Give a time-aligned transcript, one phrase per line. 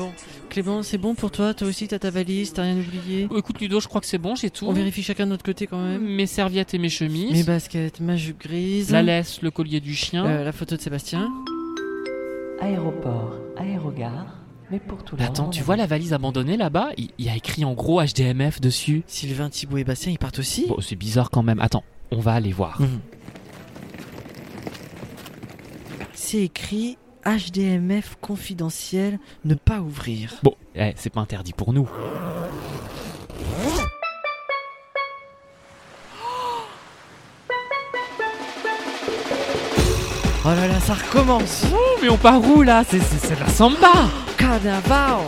[0.00, 0.12] Bon,
[0.48, 3.28] Clément, c'est bon pour toi Toi aussi, t'as ta valise, t'as rien oublié?
[3.36, 4.64] Écoute Ludo, je crois que c'est bon, j'ai tout.
[4.66, 6.00] On vérifie chacun de notre côté quand même.
[6.02, 7.32] Mes serviettes et mes chemises.
[7.32, 8.90] Mes baskets, ma jupe grise.
[8.92, 10.24] La laisse, le collier du chien.
[10.24, 11.30] euh, la photo de Sébastien.
[12.62, 14.36] Aéroport, aérogare,
[14.70, 16.90] mais pour tout le Attends, monde, tu vois la valise abandonnée là-bas?
[16.96, 19.02] Il, il y a écrit en gros HDMF dessus.
[19.06, 20.64] Sylvain, Thibaut et Bastien, ils partent aussi?
[20.66, 21.60] Bon, c'est bizarre quand même.
[21.60, 22.80] Attends, on va aller voir.
[22.80, 23.00] Mhm.
[26.14, 30.34] C'est écrit HDMF confidentiel, ne pas ouvrir.
[30.42, 31.88] Bon, eh, c'est pas interdit pour nous.
[40.42, 41.64] Oh là là, ça recommence.
[41.72, 42.82] Oh, mais on part où là?
[42.88, 44.08] C'est c'est la samba.
[44.38, 45.18] Carnaval.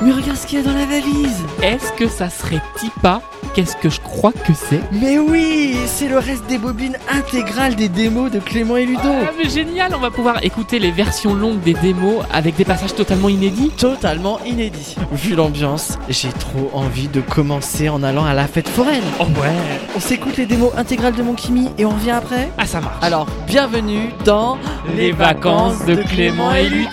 [0.00, 1.42] Mais regarde ce qu'il y a dans la valise.
[1.62, 3.20] Est-ce que ça serait Tipa?
[3.54, 7.88] Qu'est-ce que je crois que c'est Mais oui C'est le reste des bobines intégrales des
[7.88, 11.60] démos de Clément et Ludo Ah, mais génial On va pouvoir écouter les versions longues
[11.60, 13.70] des démos avec des passages totalement inédits.
[13.76, 14.94] Totalement inédit.
[15.12, 19.02] Vu l'ambiance, j'ai trop envie de commencer en allant à la fête foraine.
[19.20, 19.50] Oh ouais
[19.96, 23.02] On s'écoute les démos intégrales de mon Kimi et on revient après Ah, ça marche
[23.02, 24.58] Alors, bienvenue dans
[24.96, 26.88] Les vacances de Clément et Ludo.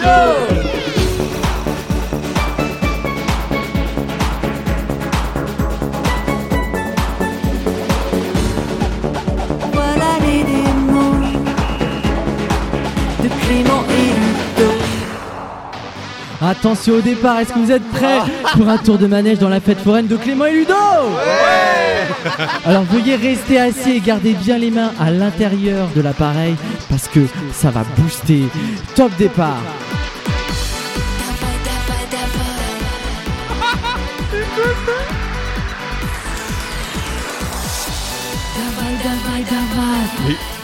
[16.48, 18.20] Attention au départ, est-ce que vous êtes prêts
[18.54, 20.76] pour un tour de manège dans la fête foraine de Clément et Ludo
[22.66, 26.56] Alors veuillez rester assis et garder bien les mains à l'intérieur de l'appareil
[26.88, 27.22] parce que
[27.52, 28.44] ça va booster.
[28.96, 29.58] Top départ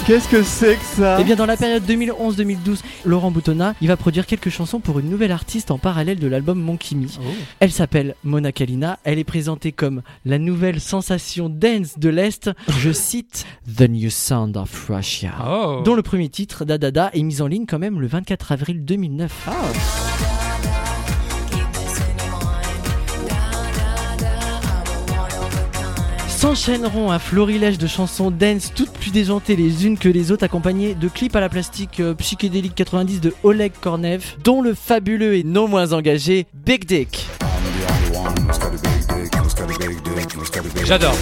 [0.08, 3.96] Qu'est-ce que c'est que ça Eh bien, dans la période 2011-2012, Laurent Boutonnat, il va
[3.98, 7.20] produire quelques chansons pour une nouvelle artiste en parallèle de l'album Mon Kimi.
[7.60, 8.98] Elle s'appelle Mona Kalina.
[9.04, 12.50] Elle est présentée comme la nouvelle sensation dance de l'Est.
[12.80, 13.46] Je cite
[13.78, 15.34] The New Sound of Russia.
[15.48, 18.08] Oh Dont le premier titre, Da Da Da, est mis en ligne quand même le
[18.08, 19.32] 24 avril 2009.
[26.42, 30.96] S'enchaîneront un florilège de chansons dance toutes plus déjantées les unes que les autres accompagnées
[30.96, 35.44] de clips à la plastique euh, psychédélique 90 de Oleg Kornev dont le fabuleux et
[35.44, 37.28] non moins engagé Big Dick.
[40.84, 41.16] J'adore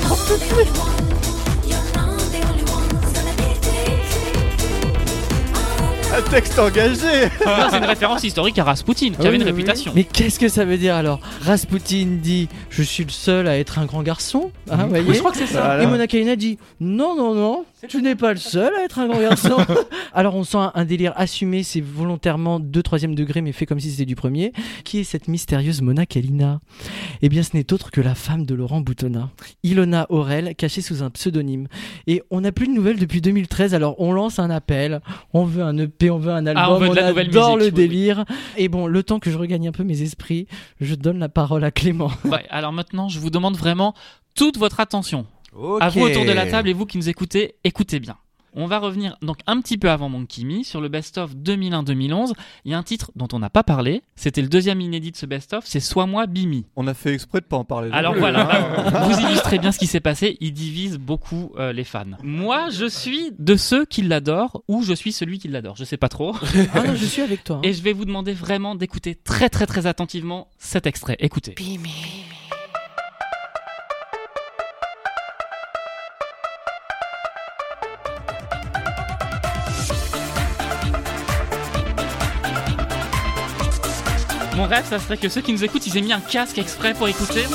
[6.11, 7.29] Un texte engagé
[7.69, 9.91] C'est une référence historique à Rasputin, qui avait une Oui, réputation.
[9.95, 11.19] Mais qu'est-ce que ça veut dire alors?
[11.41, 14.51] Rasputin dit Je suis le seul à être un grand garçon.
[14.71, 15.61] Hein, Oui, voyez je crois que c'est ça.
[15.61, 15.83] Voilà.
[15.83, 19.07] Et Mona Kalina dit Non, non, non, tu n'es pas le seul à être un
[19.07, 19.57] grand garçon.
[20.13, 23.79] Alors on sent un, un délire assumé, c'est volontairement de troisième degré, mais fait comme
[23.79, 24.51] si c'était du premier.
[24.83, 26.59] Qui est cette mystérieuse Mona Kalina?
[27.21, 29.29] Eh bien, ce n'est autre que la femme de Laurent Boutonnat,
[29.63, 31.67] Ilona Aurel, cachée sous un pseudonyme.
[32.07, 35.01] Et on n'a plus de nouvelles depuis 2013, alors on lance un appel.
[35.33, 37.17] On veut un EP, on veut un album, Ah, on veut la adore
[37.57, 37.71] musique, le oui, oui.
[37.71, 38.25] délire.
[38.57, 40.47] Et bon, le temps que je regagne un peu mes esprits,
[40.79, 42.11] je donne la parole à Clément.
[42.25, 43.93] Ouais, alors maintenant, je vous demande vraiment
[44.35, 45.25] toute votre attention.
[45.81, 48.15] À vous autour de la table et vous qui nous écoutez, écoutez bien.
[48.55, 52.33] On va revenir donc un petit peu avant Monkey Me sur le best-of 2001-2011.
[52.65, 54.01] Il y a un titre dont on n'a pas parlé.
[54.15, 55.63] C'était le deuxième inédit de ce best-of.
[55.67, 56.65] C'est Sois moi Bimi.
[56.75, 57.89] On a fait exprès de pas en parler.
[57.91, 59.07] Alors plus, voilà, hein.
[59.09, 60.37] vous illustrez bien ce qui s'est passé.
[60.39, 62.05] Il divise beaucoup euh, les fans.
[62.23, 65.75] Moi, je suis de ceux qui l'adorent ou je suis celui qui l'adore.
[65.75, 66.35] Je sais pas trop.
[66.73, 67.57] Ah non, je suis avec toi.
[67.57, 67.61] hein.
[67.63, 71.17] Et je vais vous demander vraiment d'écouter très très très attentivement cet extrait.
[71.19, 71.55] Écoutez.
[84.59, 86.93] Mon rêve, ça serait que ceux qui nous écoutent, ils aient mis un casque exprès
[86.93, 87.45] pour écouter.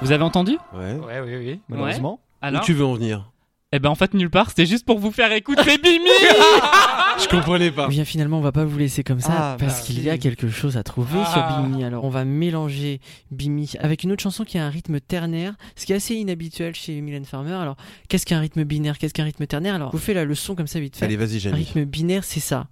[0.00, 0.56] Vous avez entendu?
[0.72, 1.60] Ouais, Ouais, oui, oui.
[1.68, 2.14] Malheureusement.
[2.14, 2.62] où Alors?
[2.62, 3.30] Tu veux en venir?
[3.74, 6.08] Eh ben en fait nulle part, c'était juste pour vous faire écouter Bimi
[7.22, 7.86] Je comprenais pas.
[7.88, 10.04] Eh bien finalement on va pas vous laisser comme ça Ah, parce bah qu'il oui.
[10.04, 11.32] y a quelque chose à trouver Ah.
[11.32, 11.82] sur Bimi.
[11.84, 15.86] Alors on va mélanger Bimi avec une autre chanson qui a un rythme ternaire, ce
[15.86, 17.54] qui est assez inhabituel chez Mylène Farmer.
[17.54, 17.76] Alors
[18.08, 18.98] qu'est-ce qu'un rythme binaire?
[18.98, 19.74] Qu'est-ce qu'un rythme ternaire?
[19.74, 21.06] Alors vous fais la leçon comme ça vite fait.
[21.06, 22.66] Allez, vas-y, un rythme binaire c'est ça.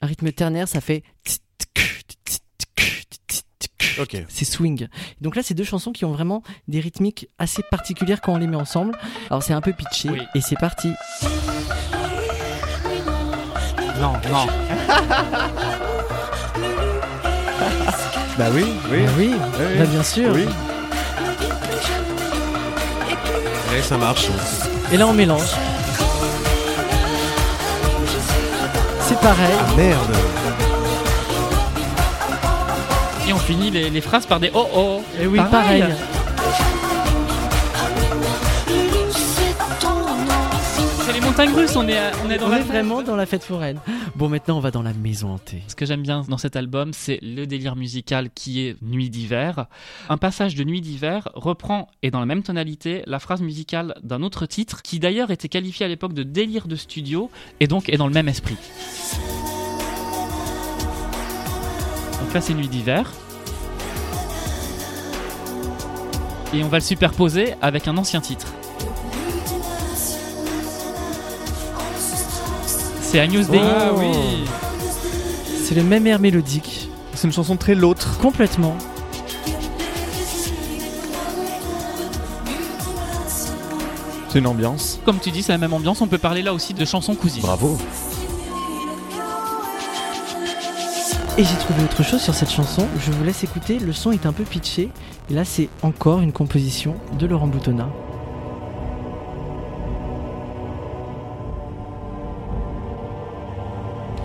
[0.00, 1.02] Un rythme ternaire ça fait
[4.28, 4.88] C'est swing.
[5.20, 8.46] Donc là, c'est deux chansons qui ont vraiment des rythmiques assez particulières quand on les
[8.46, 8.96] met ensemble.
[9.30, 10.20] Alors c'est un peu pitché Oui.
[10.34, 10.92] et c'est parti.
[14.00, 14.46] Non, non.
[18.38, 18.98] Bah oui, oui.
[19.08, 19.78] Ah oui, oui.
[19.78, 20.30] bah bien sûr.
[20.34, 20.46] Oui.
[23.82, 24.26] Ça marche.
[24.92, 25.48] Et là, on mélange.
[29.00, 29.54] C'est pareil.
[29.58, 30.16] Ah merde
[33.28, 35.02] Et on finit les, les phrases par des oh oh.
[35.20, 35.84] Et oui, pareil.
[41.04, 42.68] C'est les montagnes russes, on est, à- on est dans On la est fête.
[42.68, 43.78] vraiment dans la fête foraine.
[44.16, 45.62] Bon, maintenant, on va dans la maison hantée.
[45.68, 49.66] Ce que j'aime bien dans cet album, c'est le délire musical qui est Nuit d'hiver.
[50.08, 54.22] Un passage de Nuit d'hiver reprend, et dans la même tonalité, la phrase musicale d'un
[54.22, 57.30] autre titre, qui d'ailleurs était qualifié à l'époque de délire de studio,
[57.60, 58.56] et donc est dans le même esprit.
[62.40, 63.10] C'est Nuit d'hiver.
[66.52, 68.46] Et on va le superposer avec un ancien titre.
[73.00, 73.60] C'est Agnus Dei.
[73.62, 74.44] Ah oui
[75.62, 76.90] C'est le même air mélodique.
[77.14, 78.18] C'est une chanson très l'autre.
[78.18, 78.76] Complètement.
[84.28, 85.00] C'est une ambiance.
[85.04, 86.00] Comme tu dis, c'est la même ambiance.
[86.00, 87.42] On peut parler là aussi de chansons cousines.
[87.42, 87.78] Bravo.
[91.38, 92.88] Et j'ai trouvé autre chose sur cette chanson.
[92.98, 93.78] Je vous laisse écouter.
[93.78, 94.88] Le son est un peu pitché.
[95.28, 97.90] Et là, c'est encore une composition de Laurent Boutonnat.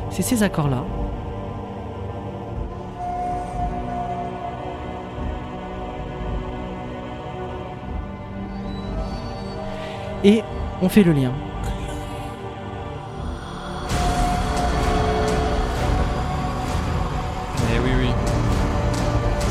[0.10, 0.86] C'est ces accords-là.
[10.24, 10.44] Et
[10.82, 11.34] on fait le lien.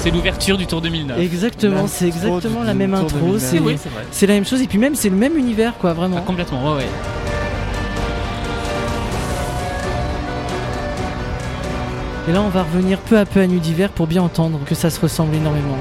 [0.02, 1.18] C'est l'ouverture du Tour 2009.
[1.18, 3.18] Exactement, c'est exactement la même intro.
[3.18, 3.42] 2009.
[3.42, 3.76] C'est oui,
[4.28, 4.62] la même chose.
[4.62, 6.22] Et puis même, c'est le même univers, quoi, Ah, vraiment.
[6.22, 6.86] complètement, ouais, ouais.
[12.28, 14.74] Et là, on va revenir peu à peu à Nuit d'hiver pour bien entendre que
[14.74, 15.76] ça se ressemble énormément.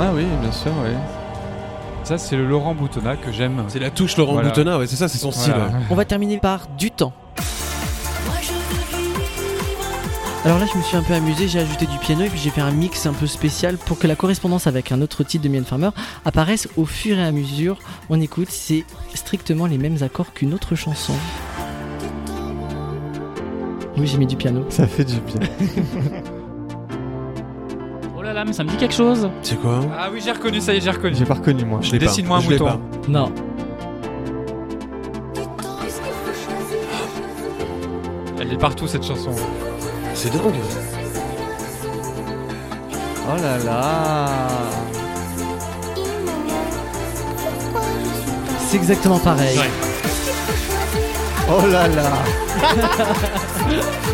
[0.00, 0.90] Ah oui, bien sûr, oui.
[2.02, 3.62] Ça, c'est le Laurent Boutonnat que j'aime.
[3.68, 4.48] C'est la touche Laurent Voilà.
[4.48, 5.52] Boutonnat, ouais, c'est ça, c'est son style.
[5.54, 5.70] Voilà.
[5.88, 7.12] On va terminer par du temps.
[10.48, 12.48] Alors là, je me suis un peu amusé, j'ai ajouté du piano et puis j'ai
[12.48, 15.48] fait un mix un peu spécial pour que la correspondance avec un autre titre de
[15.50, 15.90] Mylène Farmer
[16.24, 17.76] apparaisse au fur et à mesure.
[18.08, 21.12] On écoute, c'est strictement les mêmes accords qu'une autre chanson.
[23.98, 24.64] Oui, j'ai mis du piano.
[24.70, 25.46] Ça fait du bien.
[28.16, 29.28] Oh là là, mais ça me dit quelque chose.
[29.42, 29.80] C'est quoi?
[29.98, 31.14] Ah oui, j'ai reconnu, ça y est, j'ai reconnu.
[31.14, 31.80] J'ai pas reconnu moi.
[31.82, 32.06] Je l'ai pas.
[32.06, 32.64] Dessine-moi un Je mouton.
[32.64, 32.80] pas.
[33.06, 33.32] Non.
[38.40, 39.30] Elle est partout cette chanson.
[40.20, 40.54] C'est dingue.
[43.30, 44.26] Oh là là
[48.68, 49.56] C'est exactement pareil.
[49.58, 49.70] Ouais.
[51.50, 52.10] Oh là là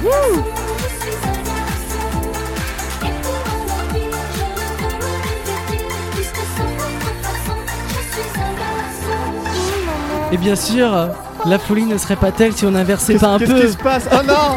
[10.32, 10.90] Et bien sûr,
[11.46, 13.60] la folie ne serait pas telle si on inversait pas un Qu'est-ce peu.
[13.60, 14.08] qui se passe?
[14.12, 14.56] Oh non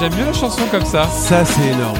[0.00, 1.04] j'aime mieux la chanson comme ça.
[1.08, 1.98] Ça, c'est énorme.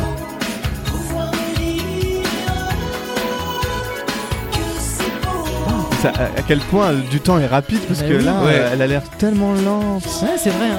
[6.03, 8.25] Ça, à quel point du temps est rapide parce Bah que oui.
[8.25, 8.53] là, Ouais.
[8.55, 10.05] euh, elle a l'air tellement lente.
[10.23, 10.69] Ouais, c'est vrai.
[10.71, 10.79] Hein.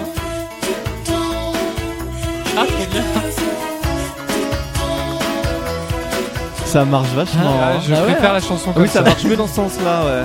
[2.57, 3.01] Ah, bien.
[6.65, 7.41] Ça marche vachement.
[7.61, 7.79] Ah, hein.
[7.85, 8.33] je Bah ouais, préfère hein.
[8.33, 9.01] la chanson Ah comme oui, ça ça.
[9.01, 10.23] marche mieux dans ce sens-là, ouais.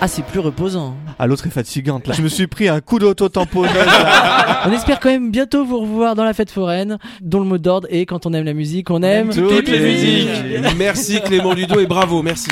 [0.00, 0.94] Ah, c'est plus reposant.
[1.18, 2.14] Ah, l'autre est fatigante là.
[2.14, 3.72] Je me suis pris un coup d'auto-tamponneuse.
[4.66, 7.88] On espère quand même bientôt vous revoir dans la fête foraine, dont le mot d'ordre
[7.90, 10.74] est quand on aime la musique, on aime toutes les musiques.
[10.76, 12.50] Merci Clément Ludo et bravo, merci.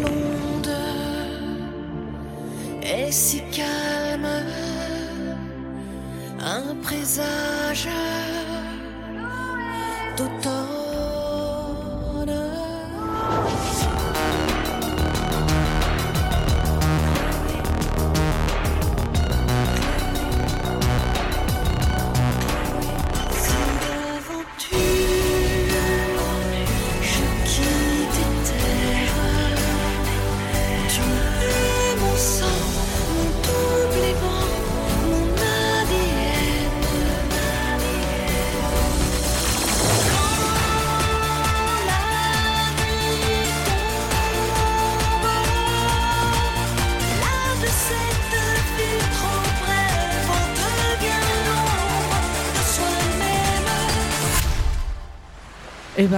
[0.00, 0.68] monde
[2.82, 4.28] est si calme,
[6.40, 7.88] un présage
[10.16, 10.81] d'automne.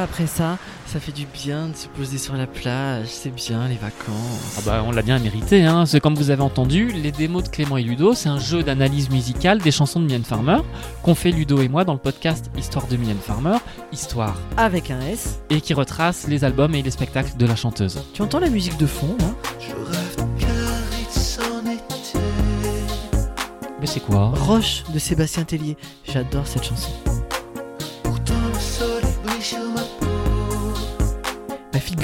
[0.04, 3.74] Après ça, Ça fait du bien de se poser sur la plage, c'est bien les
[3.74, 4.58] vacances.
[4.58, 5.86] Ah bah on l'a bien mérité, hein.
[5.86, 9.10] C'est comme vous avez entendu, les démos de Clément et Ludo, c'est un jeu d'analyse
[9.10, 10.58] musicale des chansons de Mylène Farmer
[11.02, 13.56] qu'on fait Ludo et moi dans le podcast Histoire de Mylène Farmer,
[13.92, 15.40] Histoire, Avec un S.
[15.50, 18.00] et qui retrace les albums et les spectacles de la chanteuse.
[18.12, 19.34] Tu entends la musique de fond hein?
[23.80, 24.32] Mais c'est quoi?
[24.36, 25.76] Roche de Sébastien Tellier.
[26.10, 26.90] J'adore cette chanson.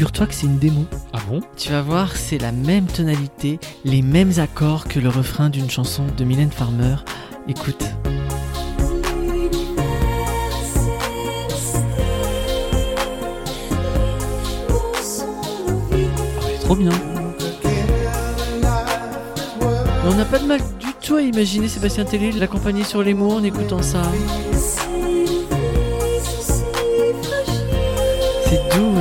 [0.01, 0.87] Figure-toi que c'est une démo.
[1.13, 1.43] Ah bon?
[1.59, 6.07] Tu vas voir, c'est la même tonalité, les mêmes accords que le refrain d'une chanson
[6.17, 6.97] de Mylène Farmer.
[7.47, 7.85] Écoute.
[16.63, 16.93] Trop bien.
[20.03, 23.13] Mais on n'a pas de mal du tout à imaginer Sébastien Tellier l'accompagner sur les
[23.13, 24.01] mots en écoutant ça.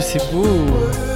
[0.02, 1.09] C'est beau.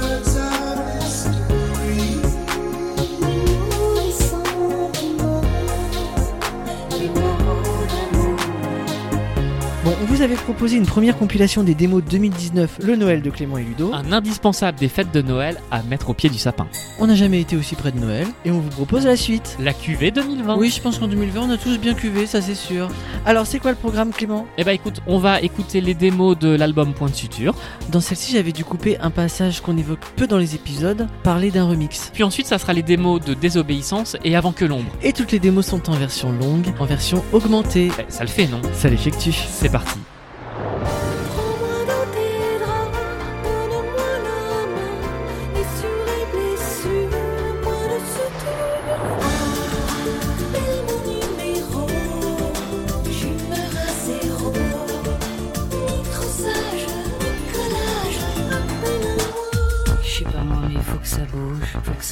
[10.24, 13.92] Avait proposé une première compilation des démos 2019, le Noël de Clément et Ludo.
[13.92, 16.66] Un indispensable des fêtes de Noël à mettre au pied du sapin.
[16.98, 19.58] On n'a jamais été aussi près de Noël et on vous propose la suite.
[19.60, 20.56] La QV 2020.
[20.56, 22.88] Oui, je pense qu'en 2020, on a tous bien cuvé, ça c'est sûr.
[23.26, 24.46] Alors, c'est quoi le programme, Clément?
[24.56, 27.54] Eh bah écoute, on va écouter les démos de l'album Point de Suture.
[27.90, 31.66] Dans celle-ci, j'avais dû couper un passage qu'on évoque peu dans les épisodes, parler d'un
[31.66, 32.10] remix.
[32.14, 34.90] Puis ensuite, ça sera les démos de Désobéissance et Avant que l'ombre.
[35.02, 37.90] Et toutes les démos sont en version longue, en version augmentée.
[37.98, 38.62] Eh, ça le fait, non?
[38.72, 39.32] Ça l'effectue.
[39.32, 39.98] C'est parti.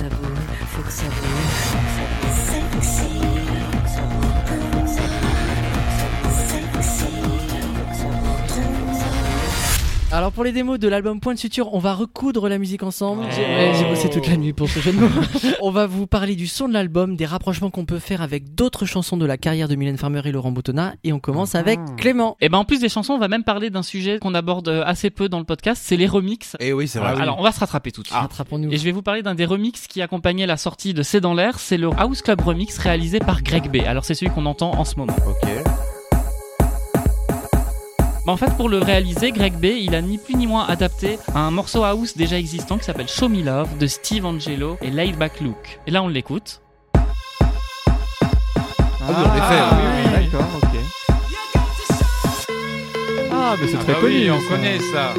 [0.00, 0.08] Bouge,
[0.68, 1.10] faut que ça bouge,
[1.70, 2.31] faut que ça.
[10.14, 13.24] Alors pour les démos de l'album Point de Suture, on va recoudre la musique ensemble.
[13.34, 13.48] J'ai Oh.
[13.48, 15.08] ouais, j'ai bossé toute la nuit pour ce jeu de mots.
[15.62, 18.84] on va vous parler du son de l'album, des rapprochements qu'on peut faire avec d'autres
[18.84, 20.94] chansons de la carrière de Mylène Farmer et Laurent Boutonnat.
[21.02, 22.36] Et on commence avec Clément.
[22.42, 24.82] Et ben en plus des chansons, on va même parler d'un sujet qu'on aborde euh,
[24.84, 26.56] assez peu dans le podcast, c'est les remixes.
[26.60, 27.18] Eh oui, c'est vrai.
[27.18, 28.18] Alors on va se rattraper tout de suite.
[28.18, 28.70] Rattrapons-nous.
[28.70, 31.32] Et je vais vous parler d'un des remixes qui accompagnait la sortie de C'est dans
[31.32, 33.86] l'air, c'est le House Club Remix réalisé par Greg B.
[33.86, 35.16] Alors c'est celui qu'on entend en ce moment.
[35.26, 35.48] Ok.
[38.24, 41.18] Bah, en fait pour le réaliser, Greg B, il a ni plus ni moins adapté
[41.34, 45.16] un morceau house déjà existant qui s'appelle Show Me Love de Steve Angelo et Laid
[45.16, 45.80] Back Luke.
[45.86, 46.60] Et là on l'écoute.
[46.94, 47.00] Ah
[49.08, 50.68] oui, en effet, oui, oui, D'accord, ok.
[53.32, 54.30] Ah, mais c'est très Ah bah oui, connu.
[54.30, 54.46] on ça.
[54.48, 55.14] connaît ça.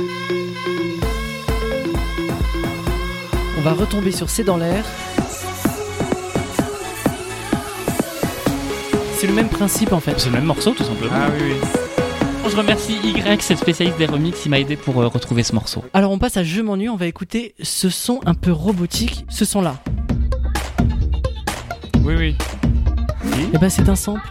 [3.57, 4.86] On va retomber sur C'est dans l'air.
[9.17, 10.17] C'est le même principe en fait.
[10.19, 11.13] C'est le même morceau tout simplement.
[11.15, 11.57] Ah oui, oui.
[12.50, 15.53] Je remercie Y, c'est le spécialiste des remixes, il m'a aidé pour euh, retrouver ce
[15.55, 15.83] morceau.
[15.93, 19.45] Alors on passe à Je m'ennuie, on va écouter ce son un peu robotique, ce
[19.45, 19.77] son là.
[22.03, 22.35] Oui, oui.
[23.53, 24.21] Et ben c'est un sample.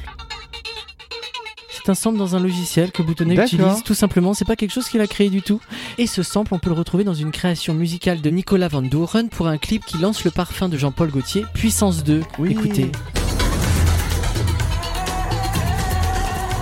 [1.70, 3.54] C'est un sample dans un logiciel que Boutonnet D'accord.
[3.54, 5.60] utilise tout simplement, c'est pas quelque chose qu'il a créé du tout.
[5.98, 9.28] Et ce sample, on peut le retrouver dans une création musicale de Nicolas Van Doren
[9.30, 12.20] pour un clip qui lance le parfum de Jean-Paul Gaultier, Puissance 2.
[12.38, 12.52] Oui.
[12.52, 12.92] Écoutez.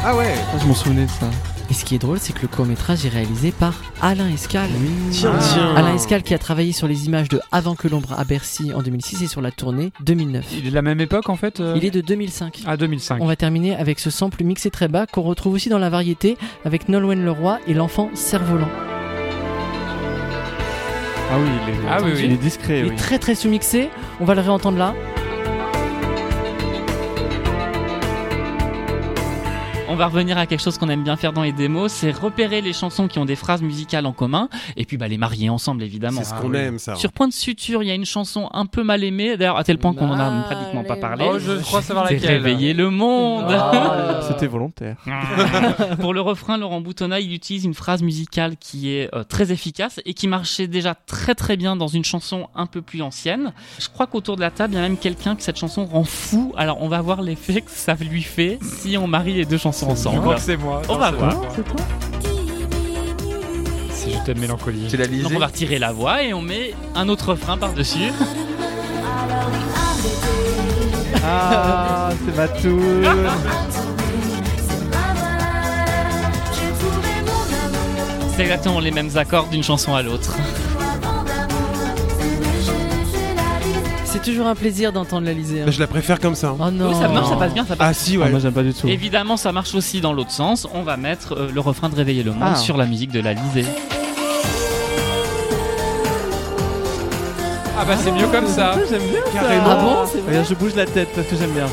[0.03, 0.33] Ah ouais.
[0.53, 1.27] Ah, je m'en souvenais de ça.
[1.71, 4.69] Et ce qui est drôle, c'est que le court-métrage est réalisé par Alain Escal.
[5.13, 5.43] Tiens, Ah.
[5.53, 5.75] tiens.
[5.77, 8.83] Alain Escal qui a travaillé sur les images de Avant que l'ombre à Bercy en
[8.83, 10.47] 2006 et sur la tournée 2009.
[10.59, 12.63] Il est de la même époque en fait euh Il est de 2005.
[12.67, 13.19] Ah, 2005.
[13.23, 16.37] On va terminer avec ce sample mixé très bas qu'on retrouve aussi dans la variété
[16.65, 18.69] avec Nolwenn Leroy et l'enfant cerf-volant.
[21.33, 22.23] Ah oui, il est, Ah oui, oui.
[22.25, 22.93] il est discret, Il oui.
[22.93, 23.89] est très très sous-mixé,
[24.19, 24.95] on va le réentendre là.
[29.93, 32.61] On va revenir à quelque chose qu'on aime bien faire dans les démos, c'est repérer
[32.61, 35.83] les chansons qui ont des phrases musicales en commun, et puis bah, les marier ensemble
[35.83, 36.21] évidemment.
[36.23, 36.95] C'est ce qu'on aime, ça.
[36.95, 39.65] Sur Point de Suture, il y a une chanson un peu mal aimée, d'ailleurs à
[39.65, 41.27] tel point qu'on en a pratiquement pas parlé.
[41.29, 42.41] Oh, je crois savoir C'est laquelle.
[42.41, 43.47] réveiller le monde.
[43.49, 44.21] Ah.
[44.29, 44.97] C'était volontaire.
[46.01, 49.99] Pour le refrain, Laurent Boutonnat, il utilise une phrase musicale qui est euh, très efficace
[50.05, 53.53] et qui marchait déjà très très bien dans une chanson un peu plus ancienne.
[53.81, 56.05] Je crois qu'autour de la table, il y a même quelqu'un que cette chanson rend
[56.05, 56.53] fou.
[56.57, 59.80] Alors on va voir l'effet que ça lui fait si on marie les deux chansons
[59.83, 60.21] Ensemble.
[60.21, 60.83] crois que c'est moi.
[60.89, 61.35] On va voir.
[63.93, 64.87] Si je t'aime mélancolie.
[64.89, 67.57] Tu l'as Donc lisé on va retirer la voix et on met un autre refrain
[67.59, 68.13] par-dessus.
[71.25, 72.81] Ah, c'est ma tour.
[78.41, 80.35] C'est exactement les mêmes accords d'une chanson à l'autre.
[84.13, 85.63] C'est toujours un plaisir d'entendre l'Alizé.
[85.63, 85.67] hein.
[85.71, 86.49] Je la préfère comme ça.
[86.49, 86.57] hein.
[86.59, 86.89] Oh non.
[86.91, 87.89] Oui, ça marche, ça passe bien, ça passe.
[87.91, 88.31] Ah si, Ah, ouais.
[88.31, 88.89] moi j'aime pas du tout.
[88.89, 90.67] Évidemment, ça marche aussi dans l'autre sens.
[90.75, 92.57] On va mettre euh, le refrain de Réveiller le monde Ah.
[92.57, 93.65] sur la musique de la Lisée.
[97.79, 98.75] Ah bah c'est mieux comme ça.
[98.91, 99.41] J'aime bien ça.
[99.41, 99.65] Carrément.
[99.71, 101.67] Ah bon c'est vrai Regarde, je bouge la tête parce que j'aime bien.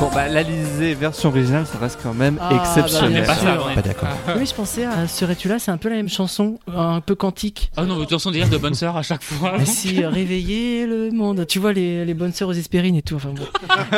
[0.00, 3.22] Bon bah l'Alizé version originale ça reste quand même Ah, bah, exceptionnel.
[3.22, 3.70] bien Pas sûr.
[3.84, 4.08] d'accord.
[4.38, 7.70] Oui, je pensais à Serais-tu là C'est un peu la même chanson, un peu quantique.
[7.76, 9.56] Ah non, de toute façon, dire de bonne sœur à chaque fois.
[9.58, 11.46] Mais si, euh, réveiller le monde.
[11.46, 13.16] Tu vois les, les bonnes sœurs aux espérines et tout.
[13.16, 13.42] Enfin bon.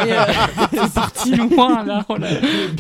[0.04, 0.24] Et, euh,
[0.72, 2.04] C'est parti loin là.
[2.08, 2.26] Oh là.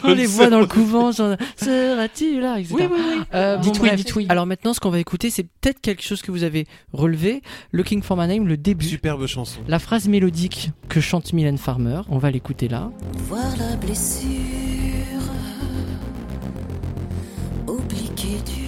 [0.02, 1.12] on les voit dans le couvent.
[1.12, 2.74] genre, Seras-tu là etc.
[2.76, 3.20] Oui, oui, oui.
[3.34, 3.94] Euh, bon, Dites oui, bref.
[3.96, 4.26] dites oui.
[4.30, 7.40] Alors maintenant, ce qu'on va écouter, c'est peut-être quelque chose que vous avez relevé.
[7.70, 8.84] Looking for my name, le début.
[8.86, 9.60] Superbe chanson.
[9.68, 12.90] La phrase mélodique que chante Mylène Farmer, on va l'écouter là.
[13.16, 14.32] Voir la blessure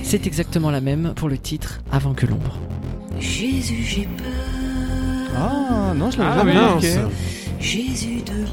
[0.03, 2.59] C'est exactement la même pour le titre Avant que l'ombre.
[3.19, 5.37] Jésus, j'ai peur.
[5.37, 7.09] Ah non je l'avais Ah jamais.
[7.59, 8.45] Jésus de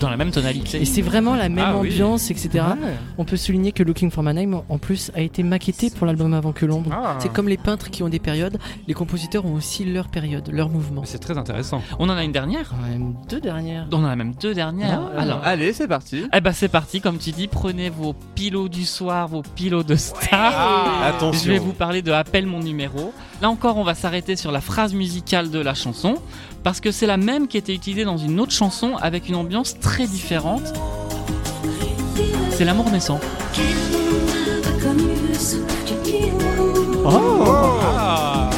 [0.00, 0.80] Dans la même tonalité.
[0.80, 1.88] Et c'est vraiment la même Ah oui.
[1.90, 2.50] ambiance, etc.
[2.54, 2.94] Ouais.
[3.18, 6.34] On peut souligner que Looking for My Name, en plus, a été maquetté pour l'album
[6.34, 6.90] Avant que l'ombre.
[6.92, 7.16] Ah.
[7.18, 10.68] C'est comme les peintres qui ont des périodes, les compositeurs ont aussi leur période, leur
[10.68, 11.02] mouvement.
[11.04, 11.82] C'est très intéressant.
[11.98, 13.86] On en a une dernière Quand même deux dernières.
[13.92, 15.00] On en a même deux dernières.
[15.16, 15.20] Ah.
[15.20, 16.24] Alors, Allez c'est parti.
[16.32, 19.96] eh ben c'est parti, comme tu dis, prenez vos pilots du soir, vos pilots de
[19.96, 20.52] star.
[20.54, 21.42] Ah, Attention.
[21.44, 23.12] Je vais vous parler de Appelle mon numéro.
[23.42, 26.16] Là encore, on va s'arrêter sur la phrase musicale de la chanson,
[26.68, 29.80] parce que c'est la même qui était utilisée dans une autre chanson avec une ambiance
[29.80, 30.60] très différente.
[32.50, 33.18] C'est l'amour naissant.
[37.06, 37.10] Oh
[37.96, 38.50] Ah.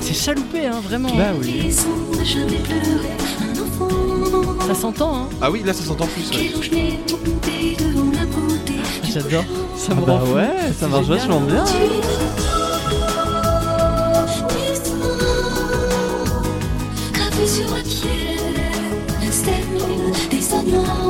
[0.00, 1.10] C'est chaloupé, hein, vraiment.
[1.14, 1.70] Bah oui.
[4.66, 5.28] Ça s'entend, hein.
[5.42, 6.30] Ah oui, là ça s'entend plus.
[6.30, 6.50] ouais.
[9.04, 9.44] Du J'adore.
[9.76, 10.32] Ça me Ah bah rend fou.
[10.36, 11.64] ouais ça marche vachement bien.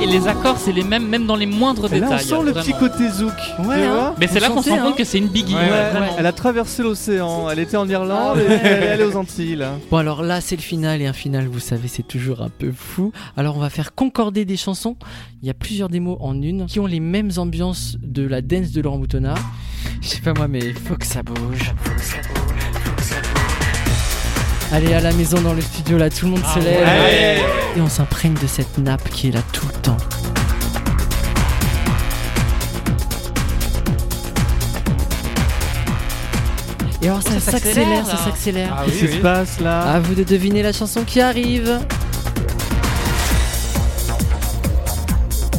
[0.01, 2.27] Et les accords, c'est les mêmes, même dans les moindres Et là on détails.
[2.27, 2.61] sent le vraiment.
[2.61, 3.33] petit côté zouk.
[3.61, 3.95] Ouais, tu hein.
[3.95, 4.95] vois Mais c'est là qu'on se rend compte hein.
[4.97, 5.55] que c'est une biggie.
[5.55, 5.91] Ouais, ouais, ouais.
[5.91, 6.17] vraiment.
[6.19, 9.73] Elle a traversé l'océan, elle était en Irlande Ah et elle est aux Antilles là.
[9.91, 12.73] Bon alors là c'est le final et un final vous savez c'est toujours un peu
[12.77, 13.13] fou.
[13.37, 14.97] Alors on va faire concorder des chansons.
[15.43, 18.71] Il y a plusieurs démos en une qui ont les mêmes ambiances de la dance
[18.73, 19.35] de Laurent Boutonnat.
[20.03, 21.73] Je sais pas moi mais faut que ça bouge.
[24.73, 27.39] Allez à la maison dans le studio là tout le monde se Ah lève ouais.
[27.77, 29.97] et on s'imprègne de cette nappe qui est là tout le temps.
[37.01, 38.75] Et alors ça, s'accélère, ça s'accélère.
[38.77, 39.23] Ah Qu'est-ce oui, qui se oui.
[39.23, 41.79] passe là À vous de deviner la chanson qui arrive.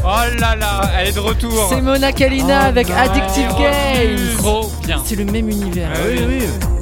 [0.03, 1.67] Oh là là, elle est de retour.
[1.69, 2.89] C'est Mona Kalina Oh avec.
[2.89, 3.49] Addictive.
[4.37, 5.01] Trop bien.
[5.05, 5.89] C'est le même univers.
[5.93, 6.78] Ah oui, oui.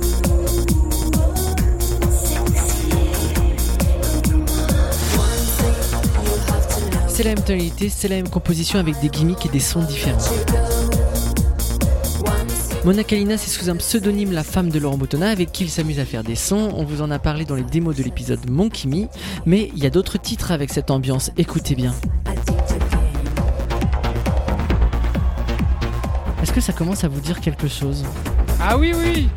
[7.18, 10.20] C'est la même tonalité, c'est la même composition avec des gimmicks et des sons différents.
[12.86, 16.00] Mona Kalina, c'est sous un pseudonyme la femme de Laurent Boutonnat avec qui il s'amuse
[16.00, 16.72] à faire des sons.
[16.76, 19.08] On vous en a parlé dans les démos de l'épisode Monkey Me,
[19.48, 21.32] mais il y a d'autres titres avec cette ambiance.
[21.38, 21.96] Écoutez bien.
[26.44, 28.06] Est-ce que ça commence à vous dire quelque chose?
[28.62, 29.28] Ah oui, oui.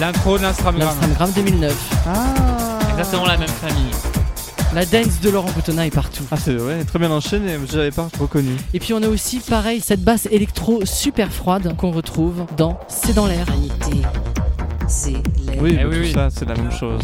[0.00, 0.76] L'intro de l'Instagram.
[0.76, 2.04] L'Instagram 2009.
[2.08, 4.13] Ah Exactement la même famille.
[4.74, 6.24] La dance de Laurent Boutonnat est partout.
[6.32, 8.50] Ah c'est ouais, très bien enchaîné, mais j'avais pas reconnu.
[8.72, 13.14] Et puis on a aussi pareil cette basse électro super froide qu'on retrouve dans C'est
[13.14, 13.46] dans l'air.
[14.88, 15.12] C'est
[15.60, 16.12] Oui, Eh bah, oui, tout oui.
[16.12, 17.00] ça c'est la même chose.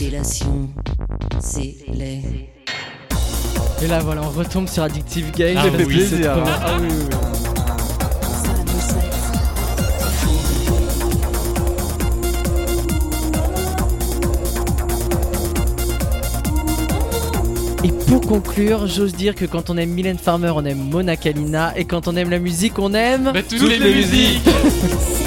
[1.40, 1.76] c'est
[3.83, 5.56] Et là voilà, on retombe sur Addictive Game.
[5.59, 6.33] Ah oui, plaisir.
[6.44, 7.39] Ah oui, oui,
[17.83, 21.73] Et pour conclure, j'ose dire que quand on aime Mylène Farmer, on aime Mona Kalina.
[21.79, 23.31] Et quand on aime la musique, on aime.
[23.33, 24.43] Bah, toutes, les, musiques.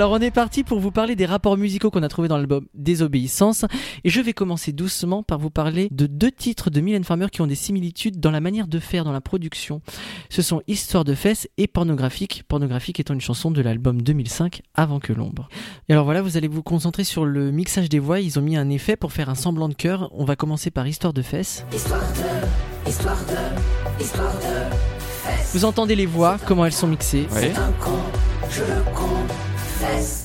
[0.00, 2.64] Alors on est parti pour vous parler des rapports musicaux qu'on a trouvés dans l'album
[2.72, 3.66] Désobéissance
[4.02, 7.42] et je vais commencer doucement par vous parler de deux titres de Mylène Farmer qui
[7.42, 9.82] ont des similitudes dans la manière de faire, dans la production.
[10.30, 15.00] Ce sont Histoire de fesses et Pornographique, Pornographique étant une chanson de l'album 2005 Avant
[15.00, 15.50] que l'ombre.
[15.90, 18.56] Et alors voilà, vous allez vous concentrer sur le mixage des voix, ils ont mis
[18.56, 20.08] un effet pour faire un semblant de chœur.
[20.14, 21.66] On va commencer par Histoire de fesses.
[25.52, 27.26] Vous entendez les voix, comment elles sont mixées.
[27.34, 27.52] Ouais.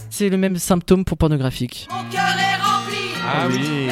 [0.09, 1.87] C'est le même symptôme pour pornographique.
[3.27, 3.89] Ah oui.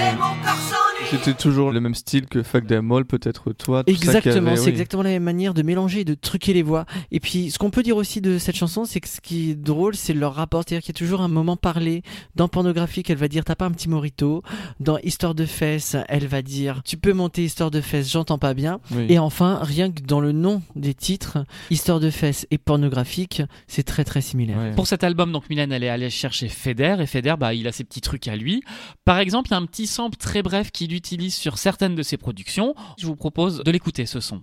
[1.13, 3.83] C'était toujours le même style que Fuck Them All, peut-être toi.
[3.83, 4.69] tout Exactement, c'est oui.
[4.69, 6.85] exactement la même manière de mélanger et de truquer les voix.
[7.11, 9.55] Et puis, ce qu'on peut dire aussi de cette chanson, c'est que ce qui est
[9.55, 10.63] drôle, c'est leur rapport.
[10.65, 12.01] C'est-à-dire qu'il y a toujours un moment parlé.
[12.35, 14.41] Dans Pornographique, elle va dire T'as pas un petit morito.
[14.79, 18.55] Dans Histoire de fesses, elle va dire Tu peux monter Histoire de fesses, j'entends pas
[18.55, 18.79] bien.
[18.91, 19.05] Oui.
[19.09, 23.83] Et enfin, rien que dans le nom des titres, Histoire de fesses et Pornographique, c'est
[23.83, 24.57] très très similaire.
[24.57, 24.71] Ouais.
[24.71, 27.71] Pour cet album, donc Mylène, elle est allée chercher Feder et Feder, bah, il a
[27.71, 28.63] ses petits trucs à lui.
[29.05, 32.03] Par exemple, il y a un petit sample très bref qu'il utilise sur certaines de
[32.03, 32.75] ses productions.
[32.97, 34.41] Je vous propose de l'écouter ce son.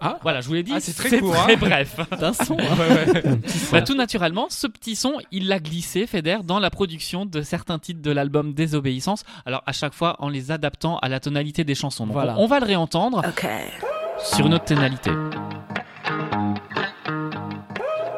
[0.00, 0.18] Ah.
[0.22, 1.58] Voilà, je vous l'ai dit, Ah, c'est très court, très hein.
[1.58, 1.96] bref.
[2.10, 2.56] C'est un son.
[2.58, 2.76] hein.
[2.78, 3.38] Ouais, ouais.
[3.72, 7.78] Bah, tout naturellement, ce petit son, il l'a glissé, Feder, dans la production de certains
[7.80, 9.24] titres de l'album Désobéissance.
[9.46, 12.04] Alors, à chaque fois, en les adaptant à la tonalité des chansons.
[12.06, 12.36] Donc, Voilà.
[12.38, 13.22] on, on va le réentendre
[14.18, 15.10] sur une autre tonalité.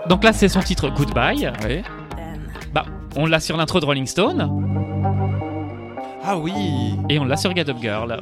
[0.09, 1.51] Donc là, c'est son titre Goodbye.
[1.65, 1.83] Ouais.
[2.75, 2.85] Bah,
[3.17, 4.76] on l'a sur l'intro de Rolling Stone
[6.29, 6.53] Ah oui
[7.09, 8.21] et on l'a sur Get Up Girl.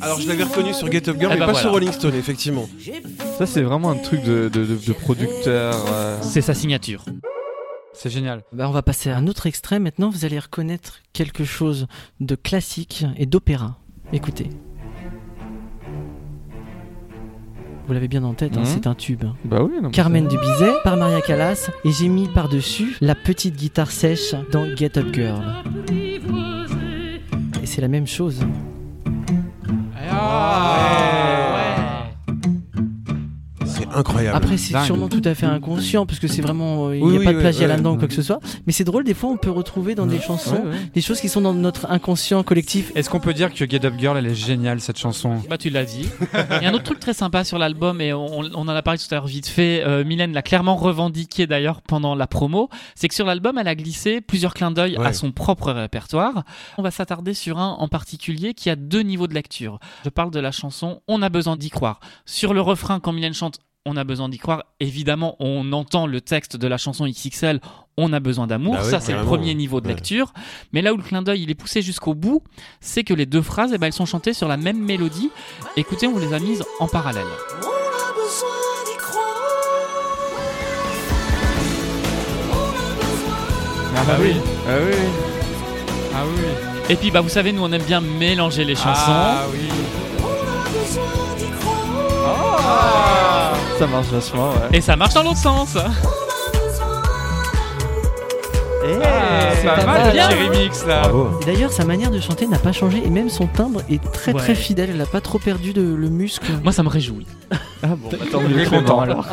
[0.00, 1.58] Alors je l'avais reconnu sur Get Up Girl, Eh mais ben pas voilà.
[1.60, 2.66] sur Rolling Stone, effectivement.
[3.38, 5.74] Ça, c'est vraiment un truc de, de, de- de producteur.
[5.92, 7.04] euh, C'est sa signature.
[7.94, 8.42] C'est génial.
[8.52, 9.78] Bah, on va passer à un autre extrait.
[9.78, 11.86] Maintenant, vous allez reconnaître quelque chose
[12.20, 13.76] de classique et d'opéra.
[14.12, 14.50] Écoutez.
[17.86, 18.66] Vous l'avez bien en tête, hein, Mhm.
[18.66, 19.24] c'est un tube.
[19.44, 23.56] Bah oui, non, Carmen de Bizet par Maria Callas et j'ai mis par-dessus la petite
[23.56, 25.42] guitare sèche dans Get Up Girl.
[27.62, 28.40] Et c'est la même chose.
[30.10, 30.76] Ah
[31.38, 31.43] C'est
[33.94, 34.36] incroyable.
[34.36, 34.84] Après, c'est Dingue.
[34.84, 36.92] sûrement tout à fait inconscient parce que c'est vraiment.
[36.92, 37.66] Il n'y Oui, a oui, pas de oui, plagiat ouais.
[37.68, 38.40] là-dedans ou quoi que ce soit.
[38.66, 41.40] Mais c'est drôle, des fois, on peut retrouver dans des chansons des choses qui sont
[41.40, 42.92] dans notre inconscient collectif.
[42.94, 45.40] Est-ce qu'on peut dire que Get Up Girl, elle est géniale cette chanson?
[45.48, 46.08] Bah tu l'as dit.
[46.32, 48.82] Il y a un autre truc très sympa sur l'album et on, on en a
[48.82, 49.82] parlé tout à l'heure vite fait.
[49.84, 52.68] Euh, Mylène l'a clairement revendiqué d'ailleurs pendant la promo.
[52.94, 55.06] C'est que sur l'album, elle a glissé plusieurs clins d'œil Ouais.
[55.06, 56.44] à son propre répertoire.
[56.78, 59.78] On va s'attarder sur un en particulier qui a deux niveaux de lecture.
[60.04, 62.00] Je parle de la chanson On a besoin d'y croire.
[62.26, 64.64] Sur le refrain, quand Mylène chante on a besoin d'y croire.
[64.80, 67.60] Évidemment, on entend le texte de la chanson XXL.
[67.96, 68.74] On a besoin d'amour.
[68.74, 69.94] Bah oui, Ça, c'est le premier niveau de Ouais.
[69.94, 70.32] lecture.
[70.72, 72.42] Mais là où le clin d'œil il est poussé jusqu'au bout,
[72.80, 75.30] c'est que les deux phrases, eh ben, elles sont chantées sur la même mélodie.
[75.76, 77.26] Écoutez, on vous les a mises en parallèle.
[83.96, 84.34] Ah bah oui.
[84.66, 84.96] Ah oui.
[86.14, 86.44] Ah oui.
[86.90, 88.90] Et puis, bah, vous savez, nous, on aime bien mélanger les chansons.
[89.08, 89.68] Ah oui.
[93.84, 94.78] Ça marche vachement, ouais.
[94.78, 95.76] Et ça marche dans l'autre sens.
[95.76, 95.90] Ah,
[99.54, 100.28] c'est pas pas mal le hein.
[100.48, 101.10] remix là.
[101.44, 104.40] D'ailleurs, sa manière de chanter n'a pas changé et même son timbre est très Ouais.
[104.40, 104.88] très fidèle.
[104.88, 106.50] Elle n'a pas trop perdu de, le muscle.
[106.62, 107.26] Moi, ça me réjouit.
[107.82, 109.26] Ah bon, Tant mieux, content alors.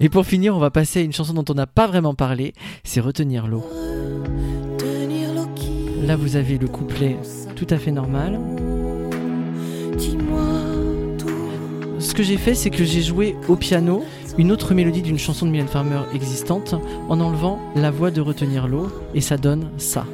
[0.00, 2.54] Et pour finir, on va passer à une chanson dont on n'a pas vraiment parlé.
[2.82, 3.64] C'est Retenir l'eau.
[6.02, 7.16] Là, vous avez le couplet
[7.54, 8.40] tout à fait normal.
[11.98, 14.04] Ce que j'ai fait, c'est que j'ai joué au piano
[14.38, 16.74] une autre mélodie d'une chanson de Mylène Farmer existante
[17.08, 20.04] en enlevant la voix de Retenir l'eau et ça donne ça.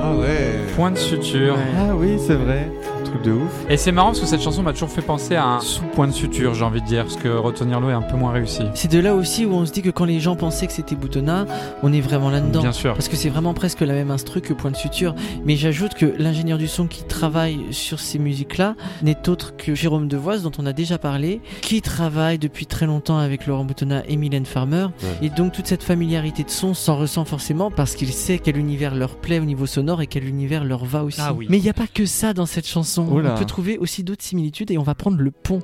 [0.00, 0.60] Ah ouais.
[0.74, 1.56] Point de suture.
[1.76, 2.70] Ah oui, c'est vrai.
[3.08, 3.64] Truc de ouf.
[3.70, 6.12] Et c'est marrant parce que cette chanson m'a toujours fait penser à un sous-point de
[6.12, 8.64] suture, j'ai envie de dire, parce que retenir l'eau est un peu moins réussi.
[8.74, 10.94] C'est de là aussi où on se dit que quand les gens pensaient que c'était
[10.94, 11.46] Boutonna,
[11.82, 12.60] on est vraiment là-dedans.
[12.60, 12.92] Bien sûr.
[12.92, 15.14] Parce que c'est vraiment presque la même instru que Point de Suture.
[15.46, 20.06] Mais j'ajoute que l'ingénieur du son qui travaille sur ces musiques-là n'est autre que Jérôme
[20.06, 24.16] Devoise, dont on a déjà parlé, qui travaille depuis très longtemps avec Laurent Boutonna et
[24.16, 24.88] Mylène Farmer.
[25.02, 25.26] Ouais.
[25.28, 28.94] Et donc toute cette familiarité de son s'en ressent forcément parce qu'il sait quel univers
[28.94, 31.20] leur plaît au niveau sonore et quel univers leur va aussi.
[31.22, 31.46] Ah oui.
[31.48, 32.97] Mais il n'y a pas que ça dans cette chanson.
[33.06, 33.34] Oula.
[33.34, 35.60] On peut trouver aussi d'autres similitudes et on va prendre le pont.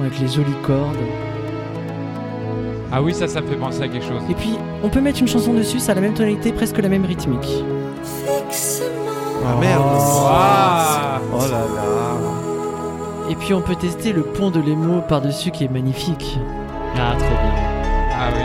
[0.00, 0.96] Avec les jolies cordes.
[2.90, 4.20] Ah oui, ça, ça me fait penser à quelque chose.
[4.28, 6.88] Et puis, on peut mettre une chanson dessus, ça a la même tonalité, presque la
[6.90, 7.64] même rythmique.
[9.46, 9.82] Ah merde.
[9.86, 13.30] Ah Oh là là.
[13.30, 16.38] Et puis, on peut tester le pont de l'émo par-dessus qui est magnifique.
[16.96, 17.54] Ah, trop bien.
[18.14, 18.42] Ah oui.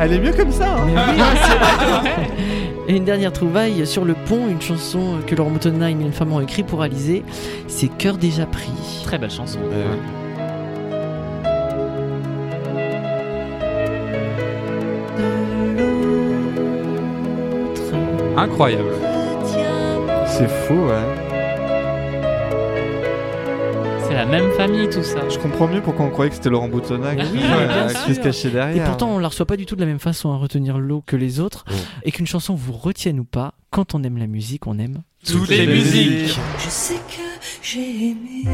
[0.00, 0.76] Elle est mieux comme ça.
[0.76, 0.86] hein.
[0.86, 1.22] Mais oui,
[2.88, 6.36] Et une dernière trouvaille sur le pont, une chanson que Laurent Montonna et Mylène Farmer
[6.36, 7.22] ont écrit pour réaliser,
[7.66, 8.72] c'est Cœur déjà pris.
[9.04, 9.58] Très belle chanson.
[9.70, 9.94] Euh,
[18.38, 18.92] Incroyable.
[20.26, 21.27] C'est fou, ouais.
[24.08, 25.28] C'est la même famille tout ça.
[25.28, 28.20] Je comprends mieux pourquoi on croyait que c'était Laurent Boutonnat qui, Oui, bien qui se
[28.20, 28.86] cachait Et derrière.
[28.86, 31.14] pourtant, on la reçoit pas du tout de la même façon à retenir l'eau que
[31.14, 31.66] les autres.
[31.70, 31.74] Oh.
[32.04, 35.02] Et qu'une chanson vous retienne ou pas, quand on aime la musique, on aime.
[35.26, 36.38] Toutes les musiques.
[36.58, 37.22] Je sais que
[37.62, 38.44] j'ai aimé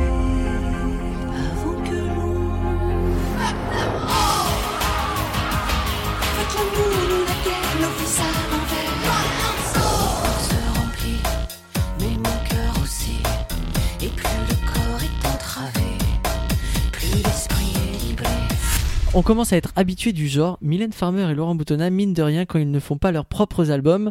[19.16, 20.58] On commence à être habitué du genre.
[20.60, 23.70] Mylène Farmer et Laurent Boutonnat, mine de rien, quand ils ne font pas leurs propres
[23.70, 24.10] albums,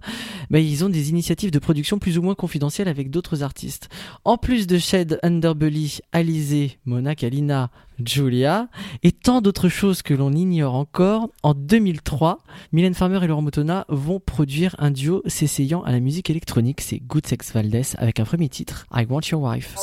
[0.49, 3.89] bah, ils ont des initiatives de production plus ou moins confidentielles avec d'autres artistes.
[4.23, 7.69] En plus de Shed Underbelly, Alizé, Mona Kalina,
[8.05, 8.69] Julia,
[9.03, 12.39] et tant d'autres choses que l'on ignore encore, en 2003,
[12.71, 16.79] Mylène Farmer et Laurent Boutonnat vont produire un duo s'essayant à la musique électronique.
[16.79, 19.75] C'est Good Sex Valdez avec un premier titre, I Want Your Wife.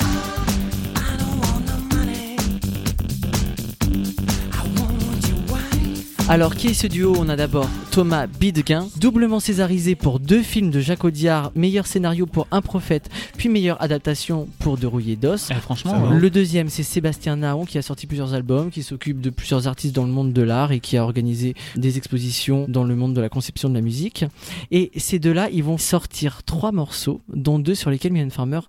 [6.31, 7.17] Alors, qui est ce duo?
[7.19, 12.25] On a d'abord Thomas Bidguin, doublement césarisé pour deux films de Jacques Audiard, meilleur scénario
[12.25, 15.49] pour Un prophète, puis meilleure adaptation pour De Rouillé d'os.
[15.51, 19.31] Eh, franchement, Le deuxième, c'est Sébastien Naon qui a sorti plusieurs albums, qui s'occupe de
[19.31, 22.95] plusieurs artistes dans le monde de l'art et qui a organisé des expositions dans le
[22.95, 24.25] monde de la conception de la musique.
[24.71, 28.61] Et ces deux-là, ils vont sortir trois morceaux, dont deux sur lesquels Mylène Farmer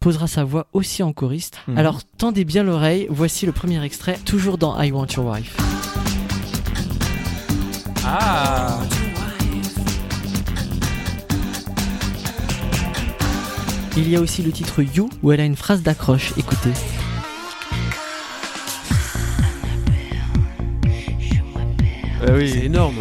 [0.00, 1.58] posera sa voix aussi en choriste.
[1.68, 1.76] Mhm.
[1.76, 5.58] Alors tendez bien l'oreille, voici le premier extrait, toujours dans I Want Your Wife.
[8.04, 8.78] Ah
[13.96, 16.70] Il y a aussi le titre You où elle a une phrase d'accroche, écoutez.
[22.22, 22.60] Ah C'est oui.
[22.64, 22.94] énorme.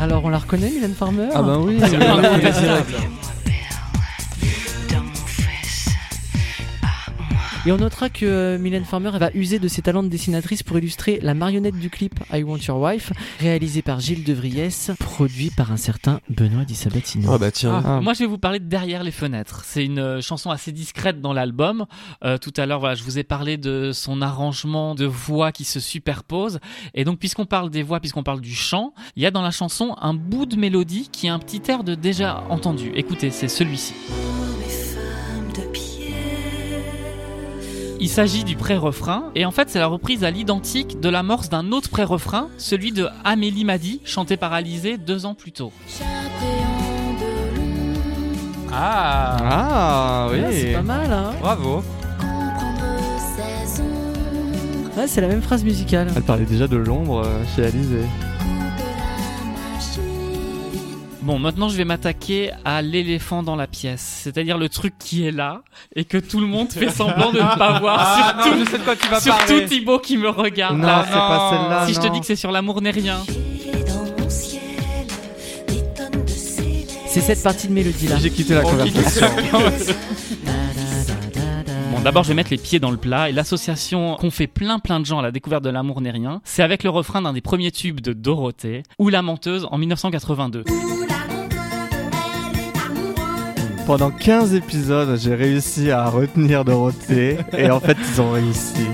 [0.00, 1.28] Alors on la reconnaît Mylène Farmer?
[1.34, 1.80] Ah ben oui.
[1.80, 1.98] C'est
[7.68, 10.78] Et on notera que euh, Mylène Farmer va user de ses talents de dessinatrice pour
[10.78, 15.50] illustrer la marionnette du clip I Want Your Wife, réalisé par Gilles De Vries, produit
[15.50, 17.30] par un certain Benoît Di Sabatino.
[17.30, 17.82] Ah bah tiens.
[17.84, 18.00] Ah.
[18.00, 19.64] Moi, je vais vous parler de Derrière les fenêtres.
[19.66, 21.84] C'est une euh, chanson assez discrète dans l'album.
[22.24, 25.64] Euh, tout à l'heure, voilà, je vous ai parlé de son arrangement de voix qui
[25.64, 26.60] se superposent.
[26.94, 29.50] Et donc, puisqu'on parle des voix, puisqu'on parle du chant, il y a dans la
[29.50, 32.92] chanson un bout de mélodie qui a un petit air de déjà entendu.
[32.94, 33.92] Écoutez, c'est celui-ci.
[38.00, 41.72] Il s'agit du pré-refrain, et en fait c'est la reprise à l'identique de l'amorce d'un
[41.72, 45.72] autre pré-refrain, celui de Amélie Madi, chanté par Alizé deux ans plus tôt.
[48.72, 50.38] Ah Ah oui.
[50.44, 51.82] Ah, c'est pas mal, hein Bravo.
[54.96, 56.08] Ouais, C'est la même phrase musicale.
[56.14, 58.00] Elle parlait déjà de l'ombre euh, chez Alizé.
[61.28, 65.30] Bon, maintenant je vais m'attaquer à l'éléphant dans la pièce, c'est-à-dire le truc qui est
[65.30, 65.60] là,
[65.94, 68.70] et que tout le monde fait semblant de ne pas voir, Ah surtout, non, je
[68.70, 70.78] sais de quoi tu vas surtout parler Thibaut qui me regarde.
[70.78, 71.04] Non, là.
[71.06, 71.86] c'est pas celle-là.
[71.86, 73.18] si je te dis que c'est sur l'amour n'est rien.
[77.08, 78.16] C'est cette partie de mélodie là.
[78.22, 79.26] J'ai quitté la Oh, conversation.
[81.92, 83.28] Bon, d'abord, je vais mettre les pieds dans le plat.
[83.28, 86.40] Et l'association qu'ont fait plein plein de gens à la découverte de l'amour n'est rien,
[86.44, 90.64] c'est avec le refrain d'un des premiers tubes de Dorothée, ou La menteuse en 1982.
[93.88, 97.38] Pendant 15 épisodes, j'ai réussi à retenir Dorothée.
[97.56, 98.84] et en fait, ils ont réussi.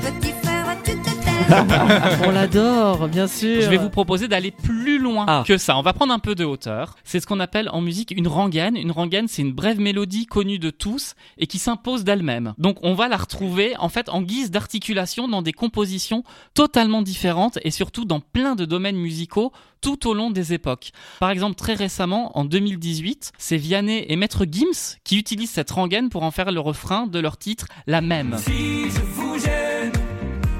[2.26, 3.60] On l'adore, bien sûr.
[3.60, 5.44] Je vais vous proposer d'aller plus loin Ah.
[5.46, 5.76] que ça.
[5.76, 6.96] On va prendre un peu de hauteur.
[7.04, 8.76] C'est ce qu'on appelle en musique une rengaine.
[8.76, 12.54] Une rengaine, c'est une brève mélodie connue de tous et qui s'impose d'elle-même.
[12.58, 17.58] Donc on va la retrouver en fait en guise d'articulation dans des compositions totalement différentes
[17.62, 20.92] et surtout dans plein de domaines musicaux tout au long des époques.
[21.20, 26.08] Par exemple, très récemment, en 2018, c'est Vianney et Maître Gims qui utilisent cette rengaine
[26.08, 28.36] pour en faire le refrain de leur titre La Même.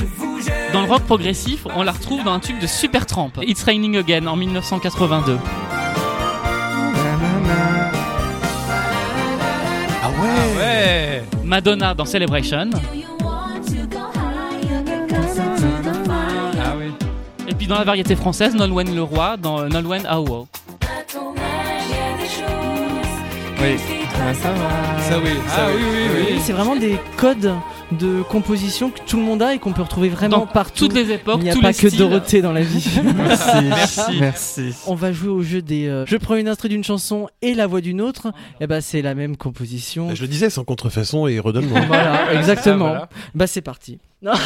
[0.72, 4.28] Dans le rock progressif, on la retrouve dans un tube de Supertramp, It's Raining Again
[4.28, 5.38] en 1982.
[10.02, 10.58] Ah ouais.
[10.58, 12.70] Ouais Madonna dans Celebration.
[16.60, 16.92] Ah oui
[17.48, 20.48] Et puis dans la variété française, Nolwenn Leroy dans euh, Nolwenn Awo.
[23.64, 23.76] Oui.
[24.16, 25.00] Ah, ça va.
[25.02, 25.82] Ça oui, ça Ah oui.
[25.84, 27.52] oui, oui, c'est vraiment des codes
[27.92, 30.88] de composition que tout le monde a et qu'on peut retrouver vraiment Dans partout.
[30.88, 32.00] toutes les époques, Il n'y a tous pas les que styles.
[32.00, 32.86] Dorothée dans la vie.
[33.16, 33.48] Merci.
[33.64, 34.02] Merci.
[34.20, 34.76] Merci.
[34.88, 35.88] On va jouer au jeu des.
[35.88, 38.32] euh, je prends une instru d'une chanson et la voix d'une autre.
[38.62, 40.08] Et bah c'est la même composition.
[40.08, 41.80] Bah, Je le disais, sans contrefaçon et redonnement.
[41.88, 42.86] Voilà, exactement.
[42.86, 43.10] Ah, voilà.
[43.36, 44.00] Bah c'est parti.
[44.22, 44.34] Non.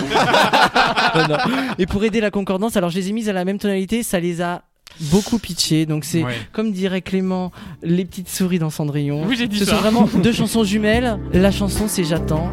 [1.16, 1.38] Non, non.
[1.80, 4.20] Et pour aider la concordance, alors je les ai mises à la même tonalité, ça
[4.20, 4.62] les a
[5.00, 5.86] beaucoup pitchées.
[5.86, 6.36] Donc c'est Ouais.
[6.52, 7.52] comme dirait Clément,
[7.84, 9.24] les petites souris dans Cendrillon.
[9.28, 9.72] Oui, j'ai dit Ce ça.
[9.72, 11.18] sont vraiment deux chansons jumelles.
[11.34, 12.52] La chanson c'est J'attends.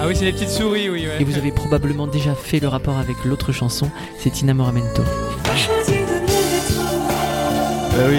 [0.00, 1.06] Ah oui, c'est les petites souris, oui.
[1.06, 1.16] ouais.
[1.20, 3.88] Et vous avez probablement déjà fait le rapport avec l'autre chanson,
[4.18, 5.02] c'est Tina Moramento.
[7.94, 8.18] Ah oui.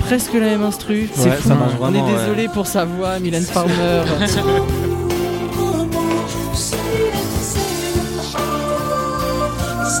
[0.00, 1.08] Presque la même instru.
[1.14, 1.48] C'est Ouais, fou.
[1.48, 2.12] ça marche On est ouais.
[2.18, 4.02] désolé pour sa voix, Mylène Farmer.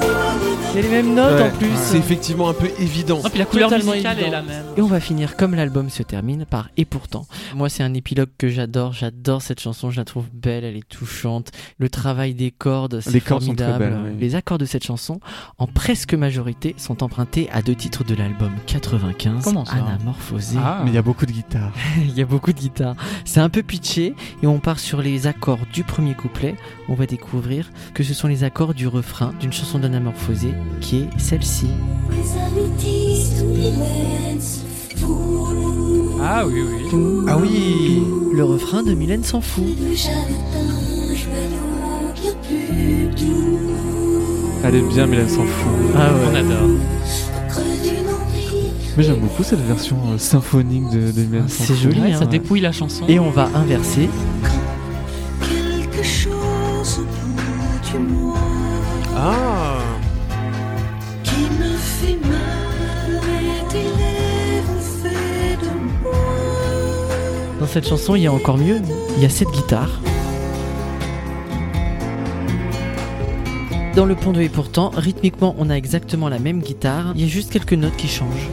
[0.06, 0.33] oh
[0.72, 1.42] Il y a les mêmes notes Ouais.
[1.52, 1.68] en plus.
[1.76, 3.20] C'est effectivement un peu évident.
[3.24, 4.28] Ah, puis la couleur Totalement musicale évident.
[4.28, 4.64] est la même.
[4.76, 7.26] Et on va finir comme l'album se termine par Et pourtant.
[7.54, 8.92] Moi, c'est un épilogue que j'adore.
[8.92, 9.90] J'adore cette chanson.
[9.92, 10.64] Je la trouve belle.
[10.64, 11.52] Elle est touchante.
[11.78, 13.94] Le travail des cordes, c'est Les cordes sont très formidable.
[14.02, 14.20] belles, oui.
[14.20, 15.20] Les accords de cette chanson,
[15.58, 19.44] en presque majorité, sont empruntés à deux titres de l'album 95.
[19.44, 20.56] Comment ça Anamorphosé.
[20.60, 20.80] Ah.
[20.84, 21.72] Mais il y a beaucoup de guitares.
[22.02, 22.96] Il y a beaucoup de guitares.
[23.24, 26.56] C'est un peu pitché et on part sur les accords du premier couplet.
[26.88, 30.33] On va découvrir que ce sont les accords du refrain d'une chanson d'Anamorphosé
[30.80, 31.68] qui est celle-ci.
[36.22, 37.00] Ah oui, oui.
[37.28, 39.64] Ah oui Le refrain de Mylène s'en fout.
[44.66, 45.72] Elle est bien, elle s'en fout.
[45.96, 46.68] Ah On adore.
[48.96, 52.18] Mais j'aime beaucoup cette version euh, symphonique de, de Mylène C'est joli, Ouais, hein.
[52.20, 53.04] ça dépouille la chanson.
[53.08, 54.08] Et on va inverser.
[59.16, 59.73] Ah
[67.74, 68.80] cette chanson, il y a encore mieux.
[69.16, 70.00] Il y a cette guitare.
[73.96, 77.12] Dans le pont de et pourtant, rythmiquement, on a exactement la même guitare.
[77.16, 78.48] Il y a juste quelques notes qui changent.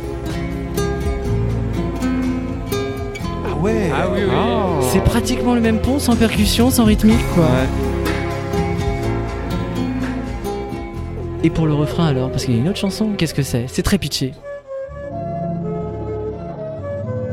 [3.45, 4.85] Ah ouais Ah oui, oui.
[4.91, 7.43] C'est pratiquement le même pont, sans percussion, sans rythmique, quoi.
[7.43, 7.69] Ouais.
[11.43, 13.65] Et pour le refrain alors, parce qu'il y a une autre chanson, qu'est-ce que c'est?
[13.67, 14.33] C'est très pitché.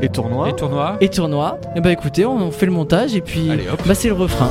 [0.01, 0.49] Et tournoi.
[0.49, 0.97] Et tournoi.
[1.01, 1.59] Et tournoi.
[1.75, 4.49] Et bah écoutez, on fait le montage et puis Allez, bah c'est le refrain.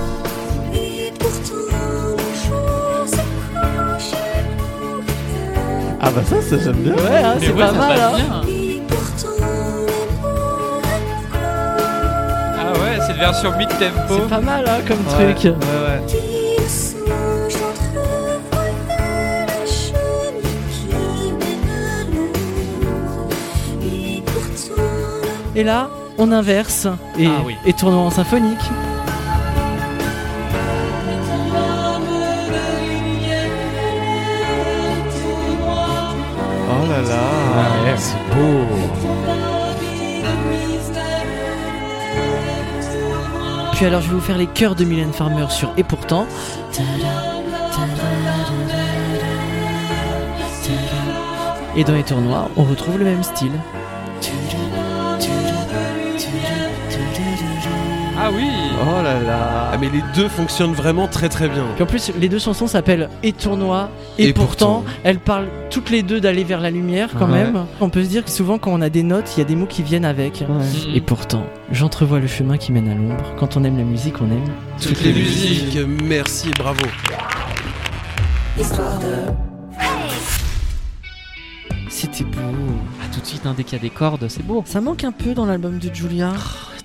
[6.00, 6.92] Ah bah ça, ça j'aime bien.
[6.94, 7.98] Ouais, hein, c'est ouais, pas ça mal.
[7.98, 8.42] Hein.
[12.56, 14.14] Ah ouais, c'est une version mid-tempo.
[14.14, 15.44] C'est pas mal hein, comme Ouais, truc.
[15.44, 16.37] ouais, ouais.
[25.58, 26.86] Et là, on inverse
[27.18, 27.56] et, Ah oui.
[27.66, 28.60] et tournoi en symphonique.
[36.70, 37.22] Oh là là.
[37.56, 38.64] Ah c'est beau.
[43.72, 46.28] Puis alors, je vais vous faire les chœurs de Mylène Farmer sur Et pourtant.
[51.76, 53.50] Et dans les tournois, on retrouve le même style.
[58.28, 58.44] Ah oui.
[58.82, 59.70] Oh là là.
[59.72, 61.64] Ah mais les deux fonctionnent vraiment très très bien.
[61.74, 63.88] Puis en plus, les deux chansons s'appellent Et tournoi
[64.18, 64.82] et, Et pourtant.
[64.82, 64.84] pourtant.
[65.02, 67.44] Elles parlent toutes les deux d'aller vers la lumière quand Ouais.
[67.44, 67.64] même.
[67.80, 69.56] On peut se dire que souvent, quand on a des notes, il y a des
[69.56, 70.42] mots qui viennent avec.
[70.42, 70.94] Mhm.
[70.94, 73.24] Et pourtant, j'entrevois le chemin qui mène à l'ombre.
[73.38, 74.52] Quand on aime la musique, on aime.
[74.82, 76.82] Toutes les musiques, merci, bravo.
[81.88, 82.40] C'était beau.
[83.18, 84.62] Tout de suite, hein, dès qu'il y a des cordes, c'est beau.
[84.64, 86.32] Ça manque un peu dans l'album de Julia.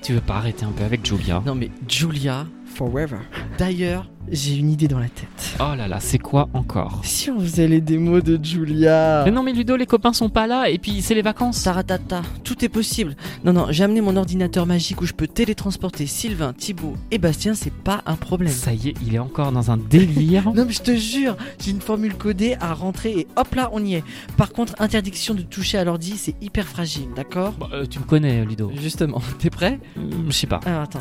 [0.01, 1.43] Tu veux pas arrêter un peu avec Julia?
[1.45, 3.17] Non mais Julia Forever.
[3.57, 5.55] D'ailleurs, j'ai une idée dans la tête.
[5.59, 7.01] Oh là là, c'est quoi encore?
[7.03, 9.21] Si on faisait les démos de Julia.
[9.25, 11.61] Mais non, mais Ludo, les copains sont pas là et puis c'est les vacances.
[11.63, 13.15] Taratata, tout est possible.
[13.43, 17.53] Non, non, j'ai amené mon ordinateur magique où je peux télétransporter Sylvain, Thibaut et Bastien,
[17.53, 18.51] c'est pas un problème.
[18.51, 20.43] Ça y est, il est encore dans un délire.
[20.55, 23.83] Non mais je te jure, j'ai une formule codée à rentrer et hop là on
[23.83, 24.03] y est.
[24.37, 27.51] Par contre, interdiction de toucher à l'ordi, c'est hyper fragile, d'accord?
[27.53, 28.71] Bon, euh, tu me connais, Ludo.
[28.81, 29.79] Justement, t'es prêt?
[29.97, 30.59] Euh, Je sais pas.
[30.65, 30.99] Alors attends.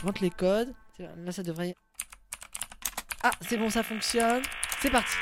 [0.00, 0.72] Je rentre les codes.
[0.98, 1.74] Là ça devrait...
[3.22, 4.42] Ah, c'est bon, ça fonctionne.
[4.80, 5.14] C'est parti.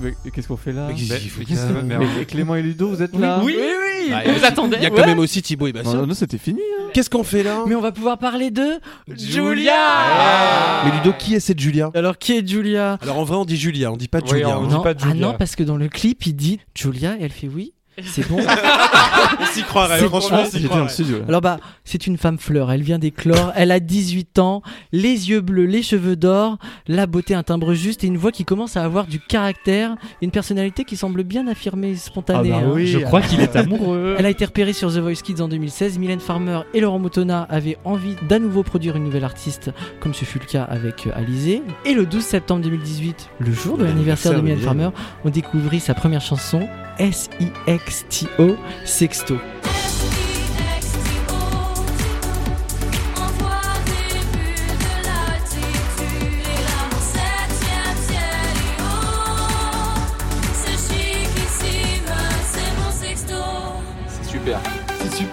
[0.00, 0.88] Mais qu'est-ce qu'on fait là
[1.84, 4.10] Mais Clément et Ludo, vous êtes là oui, oui.
[4.10, 5.06] Bah, Vous attendez Il y a quand Ouais.
[5.06, 6.06] même aussi Thibaut et Non, Bastien.
[6.06, 6.60] non, c'était fini.
[6.77, 6.77] hein.
[6.92, 11.40] Qu'est-ce qu'on fait là Mais on va pouvoir parler de Julia Mais Ludo, qui est
[11.40, 12.98] cette Julia Alors qui est Julia?
[13.02, 14.58] Alors en vrai, on dit Julia, on dit pas Oui, Julia.
[14.58, 14.68] on hein.
[14.68, 14.82] dit non.
[14.82, 15.26] pas Ah Julia.
[15.26, 17.72] non, parce que dans le clip, il dit Julia et elle fait oui.
[18.04, 18.38] C'est bon.
[19.40, 21.18] On s'y croirait, C'est franchement, on s'y J'étais dans le studio.
[21.18, 21.24] là.
[21.28, 25.40] Alors bah, c'est une femme fleur, elle vient d'éclore, elle a 18 ans, les yeux
[25.40, 28.84] bleus, les cheveux d'or, la beauté, un timbre juste et une voix qui commence à
[28.84, 32.52] avoir du caractère, une personnalité qui semble bien affirmée et spontanée.
[32.52, 32.72] Ah bah hein.
[32.74, 32.86] oui.
[32.86, 34.16] Je crois qu'il est amoureux.
[34.18, 35.98] Elle a été repérée sur The Voice Kids en 2016.
[35.98, 39.70] Mylène Farmer et Laurent Moutonna avaient envie d'à nouveau produire une nouvelle artiste,
[40.00, 41.62] comme ce fut le cas avec euh, Alizé.
[41.84, 44.58] Et le 12 septembre 2018, le jour de l'anniversaire de Mylène.
[44.60, 44.90] Farmer,
[45.24, 46.68] on découvrit sa première chanson,
[47.90, 49.57] Sextio Sexto.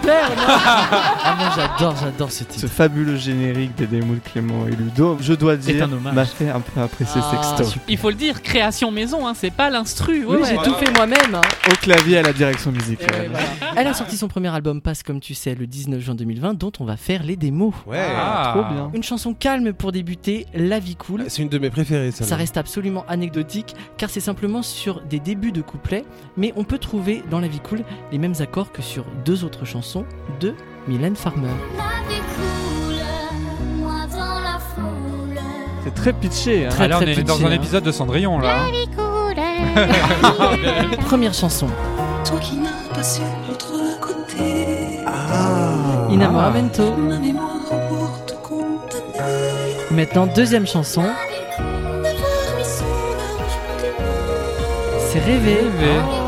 [0.06, 2.68] Super, non Ah, moi j'adore, j'adore ce Ce titre.
[2.68, 6.80] fabuleux générique des démos de Clément et Ludo, je dois dire, m'a fait un peu
[6.80, 7.64] apprécier Ah, Sexto.
[7.72, 7.84] super.
[7.88, 10.24] Il faut le dire, création maison, hein, c'est pas l'instru.
[10.24, 10.48] ouais, Oui, ouais.
[10.48, 11.34] j'ai tout fait moi-même.
[11.34, 11.40] hein.
[11.70, 13.10] Au clavier, à la direction musicale.
[13.22, 13.72] ouais, voilà.
[13.76, 16.72] Elle a sorti son premier album Passe comme tu sais le 19 juin 2020 dont
[16.80, 17.74] on va faire les démos.
[17.86, 17.98] Ouais.
[18.16, 18.52] Ah.
[18.54, 18.90] Trop bien.
[18.94, 21.24] Une chanson calme pour débuter, La vie cool.
[21.28, 22.24] C'est une de mes préférées, ça.
[22.24, 26.04] Ça reste absolument anecdotique car c'est simplement sur des débuts de couplets,
[26.36, 27.80] mais on peut trouver dans La vie cool
[28.12, 29.95] les mêmes accords que sur deux autres chansons
[30.40, 30.54] de
[30.88, 31.48] Mylène Farmer.
[35.84, 36.66] C'est très pitché.
[36.66, 36.70] Hein.
[36.70, 37.52] Très, Ah, là, on est dans un hein.
[37.52, 38.56] épisode de Cendrillon, là.
[38.56, 38.70] hein.
[38.72, 39.06] vie coule.
[41.06, 41.68] Première chanson,
[42.24, 46.08] Toi qui n'as pas su l'autre côté, Ah.
[46.10, 46.94] Inamoramento.
[46.96, 47.56] ma mémoire
[47.88, 49.76] pour te condamner.
[49.90, 51.04] Maintenant deuxième chanson,
[55.10, 55.58] c'est Rêver.
[55.60, 56.25] Tu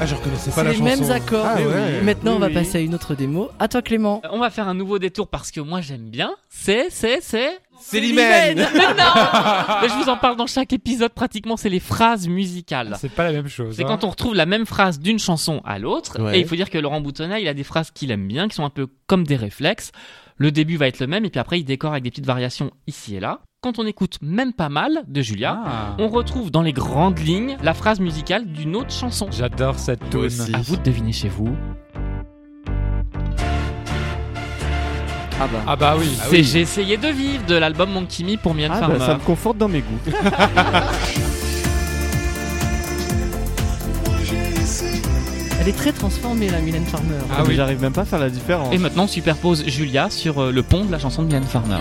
[0.00, 1.02] Ah, je reconnaissais pas C'est la les chanson.
[1.02, 1.46] mêmes accords.
[1.46, 2.02] Ah ouais.
[2.02, 2.54] Maintenant on va oui.
[2.54, 3.50] passer à une autre démo.
[3.58, 4.22] À toi Clément.
[4.30, 6.34] On va faire un nouveau détour parce que moi j'aime bien.
[6.48, 7.58] C'est, c'est, c'est.
[7.92, 8.64] Mais non
[9.82, 12.96] Mais je vous en parle dans chaque épisode pratiquement, c'est les phrases musicales.
[13.00, 13.74] C'est pas la même chose.
[13.76, 13.88] C'est hein.
[13.88, 16.20] quand on retrouve la même phrase d'une chanson à l'autre.
[16.20, 16.38] Ouais.
[16.38, 18.56] Et il faut dire que Laurent Boutonnat, il a des phrases qu'il aime bien, qui
[18.56, 19.92] sont un peu comme des réflexes.
[20.36, 22.70] Le début va être le même, et puis après, il décore avec des petites variations
[22.86, 23.40] ici et là.
[23.60, 25.96] Quand on écoute même pas mal de Julia, Ah.
[25.98, 29.26] on retrouve dans les grandes lignes la phrase musicale d'une autre chanson.
[29.32, 30.30] J'adore cette tune.
[30.54, 31.48] À vous de deviner chez vous.
[35.40, 35.58] Ah bah.
[35.66, 36.06] Ah bah oui.
[36.30, 38.98] C'est J'ai essayé de vivre de l'album Mon Kimi pour Mylène Ah Farmer.
[39.00, 39.98] bah, ça me conforte dans mes goûts.
[45.60, 47.14] Elle est très transformée la Mylène Farmer.
[47.36, 47.54] Ah oui.
[47.56, 48.72] J'arrive même pas à faire la différence.
[48.72, 51.76] Et maintenant, on superpose Julia sur euh, le pont de la chanson de Mylène Farmer.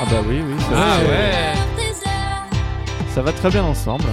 [0.00, 0.54] Ah bah oui, oui.
[0.60, 1.54] Ça, Ah ouais.
[1.76, 2.46] des heures.
[3.14, 4.04] ça va très bien ensemble.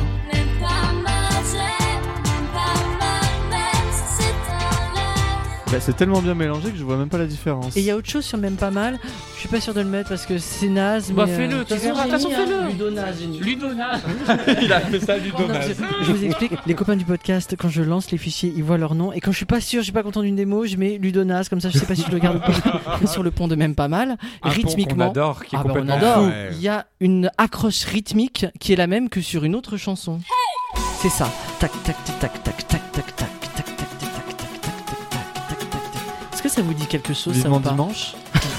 [5.72, 7.76] Bah, c'est tellement bien mélangé que je vois même pas la différence.
[7.76, 9.00] Et il y a autre chose sur même pas mal.
[9.34, 11.12] Je suis pas sûr de le mettre parce que c'est naze.
[11.12, 12.56] Bah euh, fais-le, euh, de toute façon, fais-le.
[12.56, 12.68] Hein.
[12.70, 13.22] Ludo naze.
[13.42, 14.02] Ludo naze.
[14.62, 15.76] il a fait ça Ludo oh naze.
[16.04, 16.52] Je, vous explique.
[16.66, 19.12] Les copains du podcast, quand je lance les fichiers, ils voient leur nom.
[19.12, 21.24] Et quand je suis pas sûr, je suis pas content d'une démo, je mets Ludo
[21.24, 21.70] naze comme ça.
[21.70, 24.18] Je sais pas si je le garde pas sur le pont de même pas mal.
[24.44, 25.08] Un rythmiquement.
[25.08, 26.26] Pont qu'on adore, ah, bah, on adore.
[26.26, 26.32] fou.
[26.52, 30.20] Il y a une accroche rythmique qui est la même que sur une autre chanson.
[31.02, 31.32] C'est ça.
[31.60, 33.16] Tac tac tac tac tac tac.
[33.16, 33.25] tac.
[36.56, 38.14] Ça vous dit quelque chose ça Vivement pas dimanche.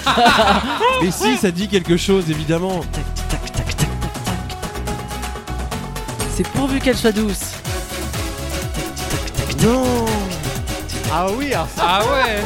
[1.03, 2.81] Mais si, ça dit quelque chose, évidemment.
[2.93, 3.89] Tac, tac, tac, tac, tac, tac.
[6.37, 7.53] C'est pourvu qu'elle soit douce.
[9.63, 10.05] Non
[11.11, 11.83] Ah oui, alors ça.
[11.87, 12.43] Ah ouais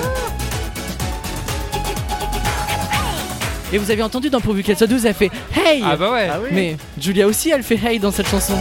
[3.73, 6.29] Et vous avez entendu dans pourvu qu'elle soit douce, elle fait Hey Ah bah ouais.
[6.33, 6.51] Ah oui.
[6.53, 8.57] Mais Julia aussi, elle fait Hey dans cette chanson.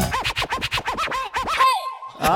[2.20, 2.28] C'est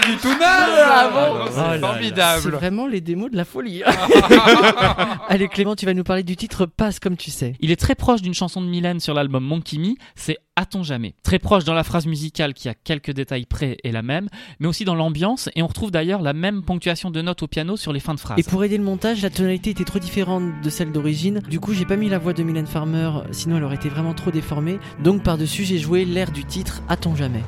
[0.00, 1.72] pas du tout naze Ah Oh C'est là.
[1.74, 3.82] C'est formidable vraiment les démos de la folie.
[5.28, 7.54] Allez Clément, tu vas nous parler du titre Passe comme tu sais.
[7.60, 11.14] Il est très proche d'une chanson de Mylène sur l'album Mon Kimi, c'est A-t-on jamais?
[11.22, 14.28] Très proche dans la phrase musicale qui a quelques détails près et la même,
[14.60, 17.76] mais aussi dans l'ambiance, et on retrouve d'ailleurs la même ponctuation de notes au piano
[17.76, 18.38] sur les fins de phrases.
[18.38, 21.40] Et pour aider le montage, la tonalité était trop différente de celle d'origine.
[21.48, 24.14] Du coup, j'ai pas mis la voix de Mylène Farmer, sinon elle aurait été vraiment
[24.14, 24.78] trop déformée.
[25.02, 27.42] Donc par-dessus, j'ai joué l'air du titre A-t-on jamais?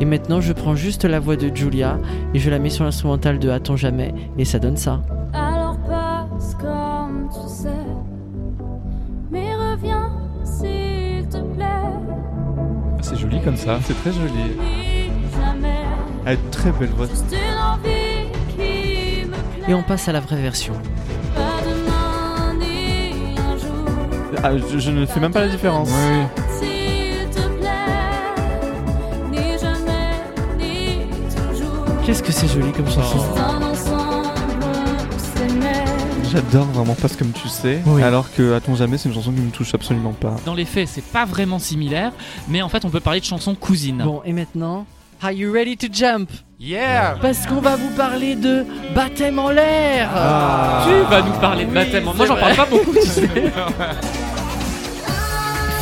[0.00, 1.98] Et maintenant, je prends juste la voix de Julia
[2.32, 5.02] et je la mets sur l'instrumental de A-t-on jamais et ça donne ça.
[5.34, 7.68] Alors passe comme tu sais,
[9.30, 10.10] mais reviens
[10.42, 11.66] s'il te plaît.
[13.02, 13.78] C'est joli comme ça.
[13.84, 14.56] C'est très joli.
[16.24, 17.06] Elle a une très belle voix.
[19.68, 20.72] Et on passe à la vraie version.
[21.34, 23.84] Pas demain ni un jour.
[24.42, 25.90] Ah, je, je ne fais même pas la différence.
[32.10, 33.20] Qu'est-ce que c'est joli comme chanson.
[35.16, 35.84] S'aimer.
[36.32, 37.80] J'adore vraiment Passe comme tu sais.
[37.86, 38.02] Oui.
[38.02, 40.34] Alors que À ton jamais, c'est une chanson qui me touche absolument pas.
[40.44, 42.10] Dans les faits, c'est pas vraiment similaire,
[42.48, 44.02] mais en fait, on peut parler de chansons cousines.
[44.04, 44.86] Bon, et maintenant,
[45.22, 46.30] are you ready to jump?
[46.58, 50.08] Yeah Parce qu'on va vous parler de baptême en l'air.
[50.84, 52.02] Tu vas nous parler de baptême.
[52.12, 53.30] Moi, j'en parle pas beaucoup, tu sais.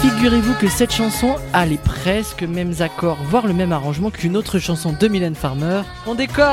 [0.01, 4.59] Figurez-vous que cette chanson a les presque mêmes accords, voire le même arrangement qu'une autre
[4.59, 5.83] chanson de Mylène Farmer.
[6.07, 6.47] On décolle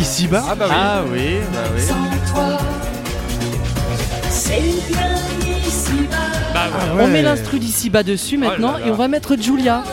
[0.00, 0.74] Ici bas Ah bah oui.
[0.76, 1.82] Ah oui, bah oui.
[6.54, 6.60] Bah
[6.96, 7.02] ouais.
[7.04, 8.86] On met l'instru d'ici bas dessus maintenant là là.
[8.86, 9.84] et on va mettre Julia.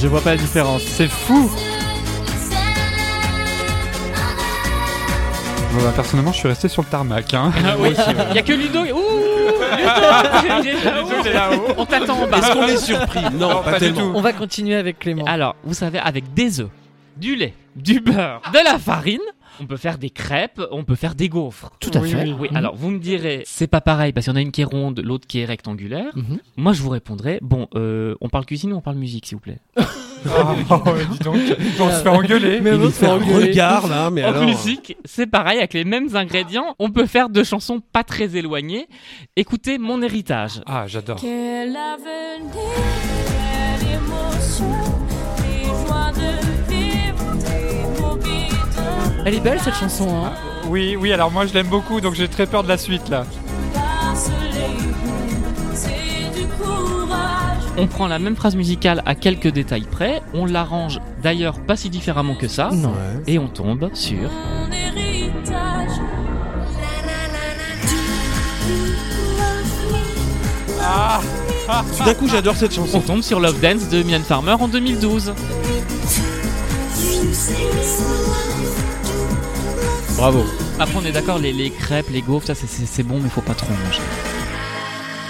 [0.00, 0.82] Je vois pas la différence.
[0.82, 1.50] C'est fou
[5.72, 7.32] bah, personnellement, je suis resté sur le tarmac.
[7.34, 7.52] Hein.
[7.64, 7.90] Ah oui.
[8.30, 8.80] Il y a que Ludo.
[8.80, 8.84] Ouh
[10.42, 11.74] Ludo, il est là-haut.
[11.78, 12.38] On t'attend en bas.
[12.38, 13.22] Est-ce qu'on est surpris?
[13.32, 14.00] Non, Non, pas, tellement.
[14.00, 14.12] tout.
[14.14, 15.24] On va continuer avec Clément.
[15.26, 16.68] Alors, vous savez, avec des œufs,
[17.16, 19.20] du lait, du beurre, de la farine,
[19.60, 21.70] on peut faire des crêpes, on peut faire des gaufres.
[21.80, 22.22] Tout à Oui, fait.
[22.24, 22.34] oui.
[22.40, 24.62] Oui, alors vous me direz, c'est pas pareil parce qu'il y en a une qui
[24.62, 26.12] est ronde, l'autre qui est rectangulaire.
[26.16, 26.38] Mhm.
[26.56, 29.42] Moi, je vous répondrai, bon, euh, on parle cuisine ou on parle musique, s'il vous
[29.42, 29.58] plaît?
[30.28, 31.36] Ah, ouais, dis donc,
[31.80, 32.60] on se fait engueuler.
[32.60, 33.48] Mais on se fait engueuler.
[33.52, 34.44] regard là, mais En alors.
[34.44, 38.86] musique, c'est pareil, avec les mêmes ingrédients, on peut faire deux chansons pas très éloignées.
[39.36, 40.60] Écoutez Mon héritage.
[40.66, 41.16] Ah, j'adore.
[41.22, 42.52] Quel avenir,
[43.24, 44.66] quelle émotion,
[45.38, 46.59] les joies de
[49.24, 50.32] Elle est belle cette chanson, hein
[50.68, 53.24] Oui, oui, alors moi je l'aime beaucoup, donc j'ai très peur de la suite là.
[57.76, 61.88] On prend la même phrase musicale à quelques détails près, on l'arrange d'ailleurs pas si
[61.88, 62.88] différemment que ça, Non.
[62.90, 63.22] Ouais.
[63.26, 64.18] et on tombe sur...
[64.30, 65.90] Mon héritage.
[71.96, 73.00] Tout d'un coup, j'adore cette On chanson.
[73.00, 75.32] tombe sur Love Dance de Mylène Farmer en 2012.
[80.20, 80.44] Bravo.
[80.78, 83.54] Après, on est d'accord, les, les crêpes, les gaufres, ça c'est- bon, mais faut pas
[83.54, 84.02] trop manger.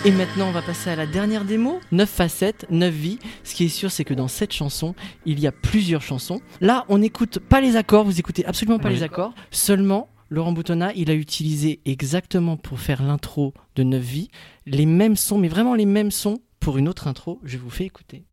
[0.05, 1.79] Et maintenant, on va passer à la dernière démo.
[1.93, 3.21] 9 facettes, 9 vies.
[3.45, 6.41] Ce qui est sûr, c'est que dans cette chanson, il y a plusieurs chansons.
[6.61, 8.95] Là, on n'écoute pas les accords, vous écoutez absolument pas Oui.
[8.97, 9.33] les accords.
[9.53, 14.31] Seulement, Laurent Boutonnat, il a utilisé exactement pour faire l'intro de 9 vies,
[14.67, 17.39] les mêmes sons, mais vraiment les mêmes sons pour une autre intro.
[17.45, 18.25] Je vous fais écouter.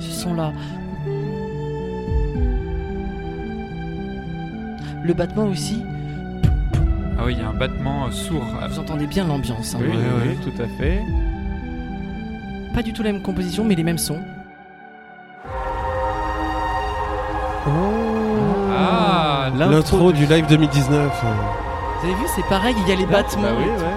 [0.00, 0.54] Ce son-là.
[5.02, 5.82] Le battement aussi,
[7.18, 8.44] Ah oui, il y a un battement euh, sourd.
[8.68, 9.74] vous entendez bien l'ambiance.
[9.74, 9.78] hein.
[9.80, 10.36] Oui, Ouais, oui, ouais.
[10.42, 11.00] tout à fait.
[12.74, 14.20] Pas du tout la même composition, mais les mêmes sons.
[18.76, 21.24] Ah, L'intro du live 2019.
[22.00, 23.42] Vous avez vu, c'est pareil, il y a les battements.
[23.42, 23.96] Bah oui, ouais.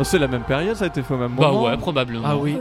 [0.00, 1.64] Oh, c'est la même période, ça a été fait au même Bah moment.
[1.64, 2.22] ouais, probablement.
[2.24, 2.58] Ah oui.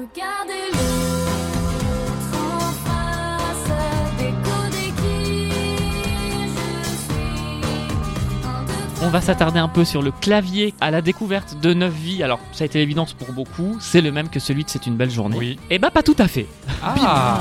[9.00, 12.24] On va s'attarder un peu sur le clavier à la découverte de 9 vies.
[12.24, 14.96] Alors, ça a été l'évidence pour beaucoup, c'est le même que celui de C'est une
[14.96, 15.38] belle journée.
[15.38, 15.60] Oui.
[15.70, 16.48] Et bah, pas tout à fait.
[16.84, 17.40] Ah,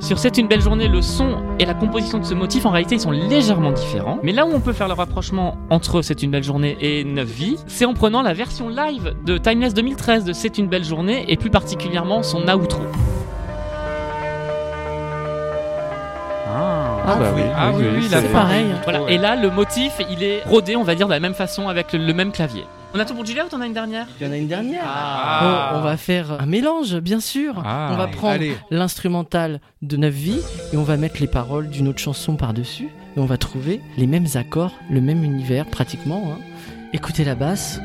[0.00, 2.96] Sur C'est une belle journée, le son et la composition de ce motif, en réalité,
[2.96, 4.18] ils sont légèrement différents.
[4.22, 7.26] Mais là où on peut faire le rapprochement entre C'est une belle journée et 9
[7.26, 11.24] vies, c'est en prenant la version live de Timeless 2013 de C'est une belle journée
[11.28, 12.82] et plus particulièrement son outro.
[17.08, 17.14] Ah.
[17.14, 17.42] Ah bah oui.
[17.56, 18.32] Ah oui, oui, la c'est fin.
[18.40, 18.66] pareil.
[18.84, 19.02] Voilà.
[19.02, 19.14] Ouais.
[19.14, 21.92] Et là, le motif, il est rodé, on va dire, de la même façon avec
[21.92, 22.64] le, le même clavier.
[22.94, 24.06] On a tout pour Julia ou t'en as une dernière?
[24.18, 24.82] Il y en a une dernière.
[24.86, 25.70] Ah.
[25.72, 27.62] Bon, on va faire un mélange, bien sûr.
[27.64, 27.90] Ah.
[27.92, 30.40] On va prendre l'instrumental de 9 vies
[30.72, 32.88] et on va mettre les paroles d'une autre chanson par-dessus.
[33.16, 36.32] Et on va trouver les mêmes accords, le même univers pratiquement.
[36.32, 36.38] hein.
[36.94, 37.78] Écoutez la basse.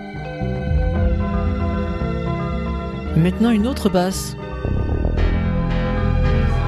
[3.15, 4.36] Et maintenant une autre basse.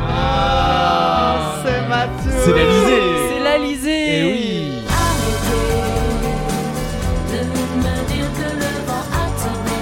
[0.08, 1.05] c'est
[1.88, 3.02] Mathieu C'est l'Alizé.
[3.30, 4.86] C'est l'Alizé Eh oui.
[7.32, 7.38] de
[7.78, 9.80] me dire que le vent a tourné.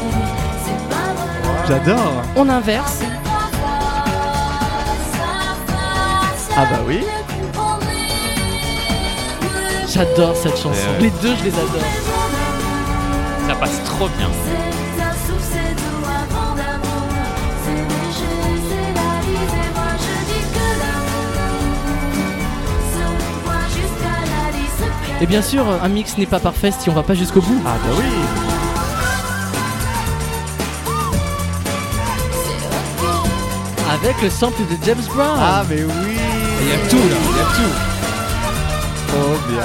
[0.66, 1.68] C'est pas vrai.
[1.68, 3.00] J'adore On inverse.
[6.56, 7.00] Ah bah oui
[9.92, 10.70] J'adore cette chanson.
[10.70, 11.02] Ouais.
[11.02, 11.90] Les deux, je les adore.
[13.48, 14.30] Ça passe trop bien.
[25.24, 27.62] Et bien sûr, un mix n'est pas parfait si on va pas jusqu'au bout.
[27.66, 28.04] Ah bah oui
[33.94, 35.40] Avec le sample de James Brown.
[35.40, 36.18] Ah mais oui
[36.62, 37.74] Il y a tout là, il y a tout.
[39.08, 39.64] Trop bien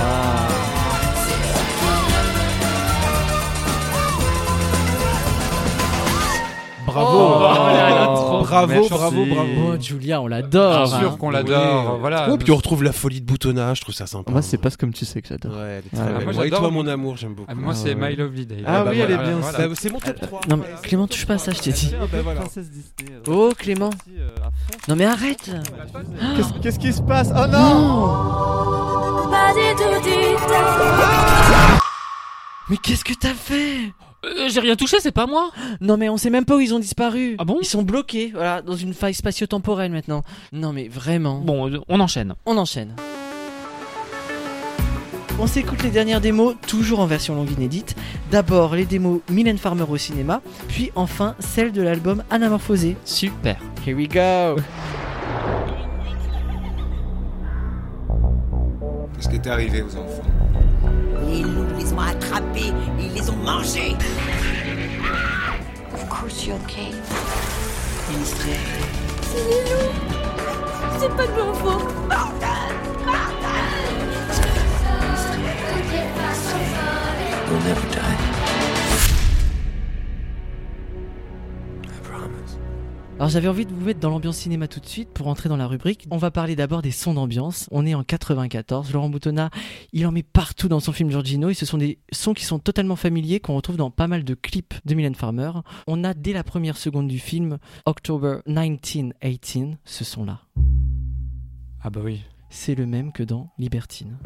[6.87, 7.09] Bravo.
[7.11, 8.08] Oh là là, trop
[8.49, 8.89] bravo, Merci.
[8.91, 9.51] bravo, bravo.
[9.75, 10.87] Oh, Julia, on l'adore.
[10.87, 11.01] Bien hein.
[11.01, 11.93] sûr qu'on l'adore.
[11.95, 12.01] Oui.
[12.01, 12.29] Voilà.
[12.31, 14.31] Oh, puis on retrouve la folie de boutonnage, je trouve ça sympa.
[14.33, 15.53] Moi c'est pas comme tu sais que j'adore.
[15.57, 16.35] Ouais, elle est Ah, très belle.
[16.35, 17.51] moi, et toi, mon amour, j'aime beaucoup.
[17.51, 18.09] Ah, moi, c'est Ah.
[18.09, 18.63] My Lovely Day.
[18.67, 19.69] Ah bah oui, elle est bien, voilà.
[19.69, 20.41] Bah, c'est mon top 3.
[20.49, 21.93] Non mais Clément, touche pas à ça, je t'ai dit.
[21.95, 22.43] bah.
[23.29, 23.91] Oh Clément.
[24.89, 25.51] Non mais arrête.
[26.37, 27.29] Qu'est-ce qu'est-ce qui se passe?
[27.31, 31.83] Oh non Pas du tout du tout.
[32.71, 33.93] Mais qu'est-ce que t'as fait?
[34.25, 35.51] Euh, J'ai rien touché, c'est pas moi.
[35.81, 37.37] Non mais on sait même pas où ils ont disparu.
[37.39, 37.59] Ah bon?
[37.61, 40.23] Ils sont bloqués, voilà, dans une faille spatio-temporelle maintenant.
[40.53, 41.39] Non mais vraiment.
[41.39, 42.35] Bon, euh, on enchaîne.
[42.47, 42.95] On enchaîne.
[45.41, 47.95] On s'écoute les dernières démos, toujours en version longue inédite.
[48.33, 52.97] D'abord les démos Mylène Farmer au cinéma, puis enfin celle de l'album Anamorphosé.
[53.05, 53.57] Super.
[53.87, 54.61] Here we go
[59.15, 60.23] Qu'est-ce qui est arrivé aux enfants?
[61.99, 63.97] Ont attrapés, ils les ont mangés.
[65.95, 66.93] Of course you're okay.
[70.99, 71.95] C'est pas de mon faute.
[77.51, 78.18] We'll never die.
[83.19, 85.57] Alors j'avais envie de vous mettre dans l'ambiance cinéma tout de suite pour entrer dans
[85.57, 86.07] la rubrique.
[86.13, 87.67] On va parler d'abord des sons d'ambiance.
[87.73, 88.93] On est en 94.
[88.93, 89.51] Laurent Boutonnat,
[89.93, 92.61] il en met partout dans son film Giorgino et ce sont des sons qui sont
[92.61, 95.51] totalement familiers qu'on retrouve dans pas mal de clips de Mylène Farmer.
[95.89, 100.39] On a dès la première seconde du film October 1918 ce son-là.
[101.83, 102.23] Ah bah oui.
[102.51, 104.17] C'est le même que dans Libertine.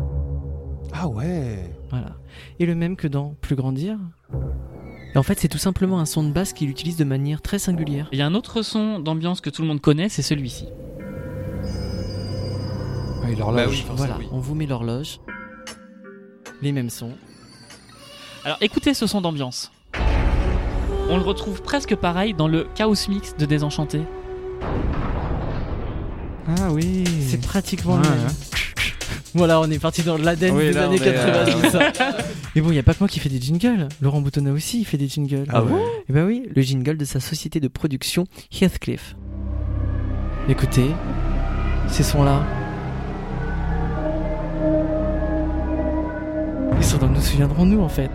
[0.93, 1.75] Ah ouais.
[1.89, 2.17] Voilà.
[2.59, 3.97] Et le même que dans Plus grandir.
[5.15, 7.59] Et en fait, c'est tout simplement un son de basse qu'il utilise de manière très
[7.59, 8.09] singulière.
[8.13, 10.67] Il y a un autre son d'ambiance que tout le monde connaît, c'est celui-ci.
[13.25, 14.29] Ah, Bah oui, forcément, Voilà, oui.
[14.33, 15.21] on vous met l'horloge.
[16.63, 17.13] Les mêmes sons.
[18.45, 19.71] Alors écoutez ce son d'ambiance.
[21.09, 24.01] On le retrouve presque pareil dans le Chaos Mix de Désenchanté.
[26.49, 28.29] Ah oui C'est pratiquement Ouais, le même.
[29.35, 31.71] Voilà, on est parti dans l'ADN Oui, des là, années on est, euh, 90.
[31.71, 31.81] ça.
[32.55, 33.89] Mais bon, il n'y a pas que moi qui fais des jingles.
[34.01, 35.47] Laurent Boutonnat aussi, il fait des jingles.
[35.49, 35.79] Ah bon
[36.09, 38.27] Et bah oui, le jingle de sa société de production
[38.61, 39.17] Heathcliff.
[40.49, 40.87] Écoutez,
[41.89, 42.43] ces sons-là.
[46.79, 48.11] Ils sont dans Nous souviendrons-nous en fait.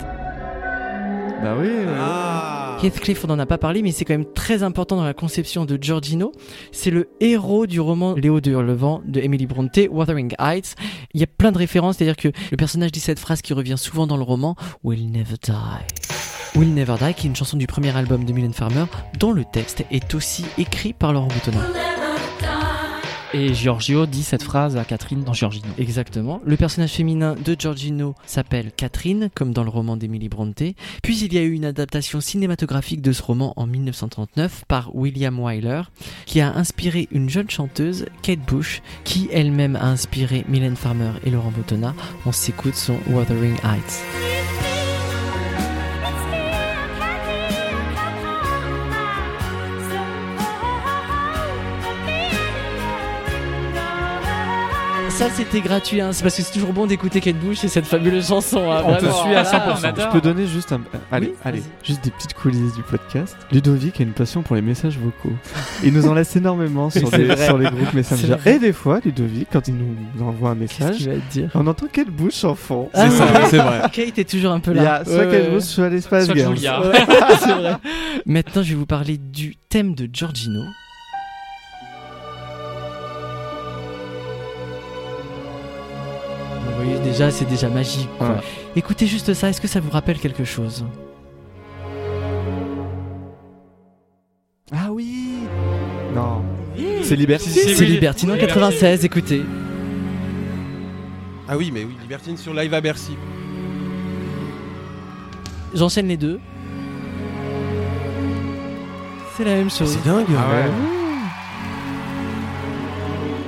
[1.42, 1.70] Bah oui.
[1.98, 2.57] Ah.
[2.84, 5.66] Heathcliff, on n'en a pas parlé, mais c'est quand même très important dans la conception
[5.66, 6.32] de Giorgino.
[6.72, 10.76] C'est le héros du roman Léo de Hurlevent de Emily Bronte, Wuthering Heights.
[11.14, 13.78] Il y a plein de références, c'est-à-dire que le personnage dit cette phrase qui revient
[13.78, 16.08] souvent dans le roman Will never die.
[16.56, 18.86] Will Never Die, qui est une chanson du premier album de Mylène Farmer,
[19.20, 22.07] dont le texte est aussi écrit par Laurent Boutonnat.
[23.34, 25.68] Et Giorgio dit cette phrase à Catherine dans Giorgino.
[25.78, 26.42] Exactement.
[26.46, 30.64] Le personnage féminin de Giorgino s'appelle Catherine, comme dans le roman d'Emily Bronte.
[31.04, 35.38] Puis il y a eu une adaptation cinématographique de ce roman en 1939 par William
[35.40, 35.82] Wyler,
[36.26, 41.30] qui a inspiré une jeune chanteuse, Kate Bush, qui elle-même a inspiré Mylène Farmer et
[41.30, 41.94] Laurent Boutonnat.
[42.26, 44.67] On s'écoute son Wuthering Heights.
[55.18, 56.12] Ça c'était gratuit, hein.
[56.14, 58.72] c'est parce que c'est toujours bon d'écouter Kate Bush et cette fabuleuse chanson.
[58.72, 59.76] hein, On te suit à Voilà.
[59.76, 59.94] 100%.
[60.02, 60.82] Je peux donner juste un.
[61.12, 61.70] Allez, Oui, allez, vas-y.
[61.88, 63.36] juste des petites coulisses du podcast.
[63.52, 65.34] Ludovic a une passion pour les messages vocaux.
[65.84, 67.46] Il nous en laisse énormément sur, C'est des- vrai.
[67.48, 68.36] sur les groupes Messenger.
[68.36, 68.56] vrai.
[68.56, 71.66] Et des fois, Ludovic, quand il nous envoie un message, qu'il va te dire on
[71.66, 72.90] entend Kate Bush en fond.
[72.94, 73.82] Ah, C'est ça, c'est vrai.
[73.92, 74.98] Kate est toujours un peu Il y là.
[74.98, 76.58] a soit Ouais, Kate ouais, Bush, soit l'espace Girls.
[77.40, 77.76] C'est vrai.
[78.28, 80.62] Maintenant, je vais vous parler du thème de Giorgino.
[86.78, 88.10] Voyez déjà, c'est déjà magique.
[88.18, 88.30] quoi.
[88.30, 88.42] Ouais.
[88.76, 90.86] Écoutez juste ça, est-ce que ça vous rappelle quelque chose?
[94.72, 95.40] Ah oui
[96.14, 96.42] Non.
[97.04, 97.50] C'est Liberty.
[97.50, 97.88] Si, C'est oui.
[97.92, 98.62] Libertine en Libertine.
[98.62, 99.44] 96, écoutez.
[101.48, 103.16] Ah oui, mais oui, Libertine sur Live à Bercy.
[105.74, 106.40] J'enchaîne les deux.
[109.36, 109.90] C'est la même chose.
[109.92, 110.26] C'est dingue.
[110.38, 110.70] Ah ouais.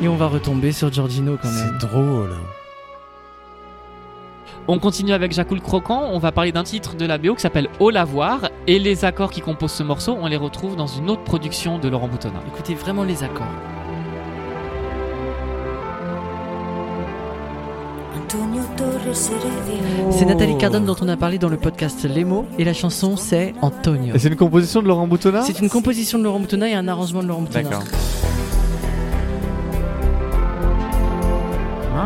[0.01, 1.77] Et on va retomber sur Giorgino quand même.
[1.81, 2.29] C'est drôle.
[4.71, 6.09] On continue avec Jacques Croquant.
[6.11, 8.51] On va parler d'un titre de la BO qui s'appelle Au lavoir.
[8.67, 11.89] Et les accords qui composent ce morceau, on les retrouve dans une autre production de
[11.89, 12.43] Laurent Boutonnat.
[12.53, 13.47] Écoutez vraiment les accords.
[18.15, 18.61] Antonio
[20.11, 23.17] C'est Nathalie Cardone dont on a parlé dans le podcast Les mots et la chanson
[23.17, 24.13] c'est Antonio.
[24.13, 25.41] Et c'est une composition de Laurent Boutonnat?
[25.41, 27.69] C'est une composition de Laurent Boutonnat et un arrangement de Laurent Boutonnat.
[27.71, 27.83] D'accord.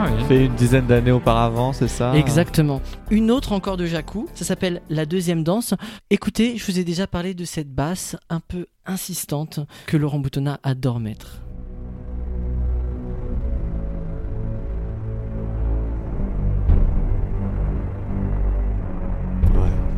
[0.05, 0.23] Ah oui.
[0.25, 2.81] Fait une dizaine d'années auparavant, c'est ça Exactement.
[3.09, 5.75] Une autre encore de Jacou, ça s'appelle La deuxième danse.
[6.09, 10.59] Écoutez, je vous ai déjà parlé de cette basse un peu insistante que Laurent Boutonnat
[10.63, 11.39] adore mettre.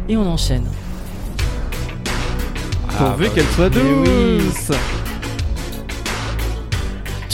[0.08, 0.66] Et on enchaîne.
[2.96, 4.40] Pourvu bah, qu'elle soit oui.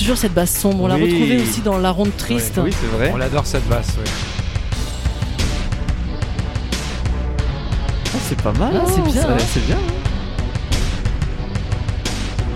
[0.01, 1.03] Toujours cette basse sombre, on l'a Oui.
[1.11, 2.59] retrouvée aussi dans La Ronde Triste.
[2.63, 3.11] Oui, c'est vrai.
[3.13, 4.09] On l'adore cette basse, oui.
[8.07, 8.73] Ah, c'est pas mal.
[8.75, 9.37] Ah, c'est hein, bien, hein.
[9.53, 9.75] C'est bien.
[9.75, 9.93] hein.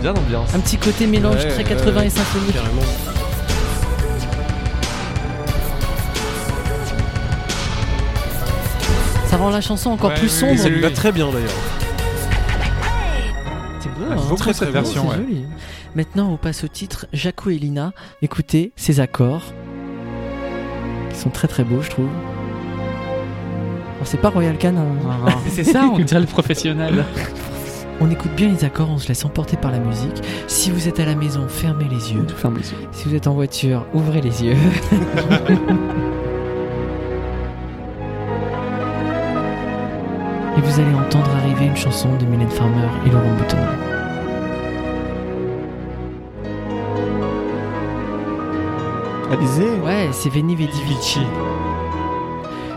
[0.01, 0.49] Bien l'ambiance.
[0.55, 2.07] Un petit côté mélange Ouais, très ouais, 80 ouais.
[2.07, 2.53] et symphonique.
[2.55, 2.81] Carrément.
[9.27, 10.53] Ça rend la chanson encore Ouais, plus oui, sombre.
[10.53, 11.49] Et ça lui va très bien d'ailleurs.
[13.79, 14.15] C'est beau, Ah, hein.
[14.29, 15.17] beaucoup Très, cette très version, ouais.
[15.17, 15.45] joli.
[15.95, 17.93] Maintenant, on passe au titre Jaco et Lina.
[18.21, 19.43] Écoutez ces accords
[21.09, 22.09] qui sont très très beaux, je trouve.
[23.95, 24.75] Alors, c'est pas Royal Can.
[24.75, 25.27] hein.
[25.49, 27.05] C'est ça, on dirait le professionnel.
[28.01, 30.21] On écoute bien les accords, on se laisse emporter par la musique.
[30.47, 32.27] Si vous êtes à la maison, fermez les yeux.
[32.27, 32.77] Ferme les yeux.
[32.91, 34.57] Si vous êtes en voiture, ouvrez les yeux.
[40.57, 43.94] Et vous allez entendre arriver une chanson de Mylène Farmer et Laurent Boutonnat.
[49.35, 51.19] Alizé Ouais, c'est Veni Vidi Vici.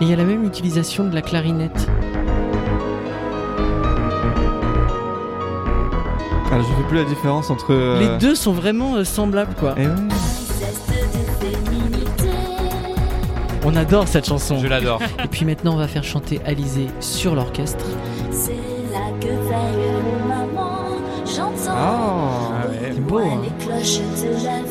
[0.00, 1.86] Et il y a la même utilisation de la clarinette.
[6.50, 7.72] Alors, je fais plus la différence entre.
[7.72, 9.74] euh, Les deux sont vraiment euh, semblables, quoi.
[9.76, 9.92] Eh ouais.
[13.64, 14.58] On adore cette chanson.
[14.58, 15.00] Je l'adore.
[15.24, 17.84] Et puis maintenant, on va faire chanter Alizé sur l'orchestre.
[18.30, 18.52] C'est
[18.92, 19.92] là que veille
[20.26, 20.86] maman.
[21.26, 22.50] J'entends Ah.
[22.64, 22.92] Ah ouais.
[22.94, 23.42] C'est beau, hein.
[23.42, 24.62] les cloches de la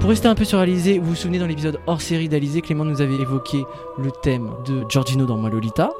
[0.00, 2.84] Pour rester un peu sur Alizé, vous vous souvenez dans l'épisode hors série d'Alizé, Clément
[2.86, 3.64] nous avait évoqué
[3.98, 5.90] le thème de Giorgino dans Moi Lolita.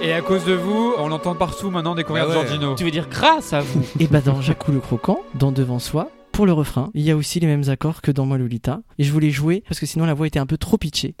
[0.00, 2.40] Et à cause de vous, on l'entend partout maintenant découvrir Bah ouais.
[2.46, 2.74] Giorgino.
[2.74, 6.08] Tu veux dire grâce à vous Et bah dans Jacou le Croquant, dans Devant Soi,
[6.32, 8.80] pour le refrain, il y a aussi les mêmes accords que dans Moi Lolita.
[8.98, 11.14] Et je voulais jouer parce que sinon la voix était un peu trop pitchée.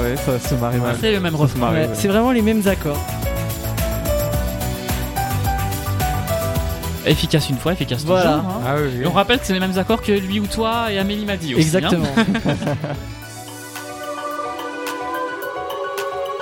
[0.00, 0.96] Ouais, ça se marie mal.
[1.00, 1.58] C'est le même refrain.
[1.58, 1.94] marie, Ouais, ouais.
[1.94, 2.98] C'est vraiment les mêmes accords.
[7.08, 8.36] Efficace une fois, efficace Voilà.
[8.36, 8.50] toujours.
[8.50, 8.60] hein.
[8.66, 9.02] Ah oui, oui.
[9.02, 11.36] Et on rappelle que c'est les mêmes accords que lui ou toi et Amélie m'a
[11.36, 11.62] dit aussi.
[11.76, 11.80] hein.
[11.80, 12.06] Exactement.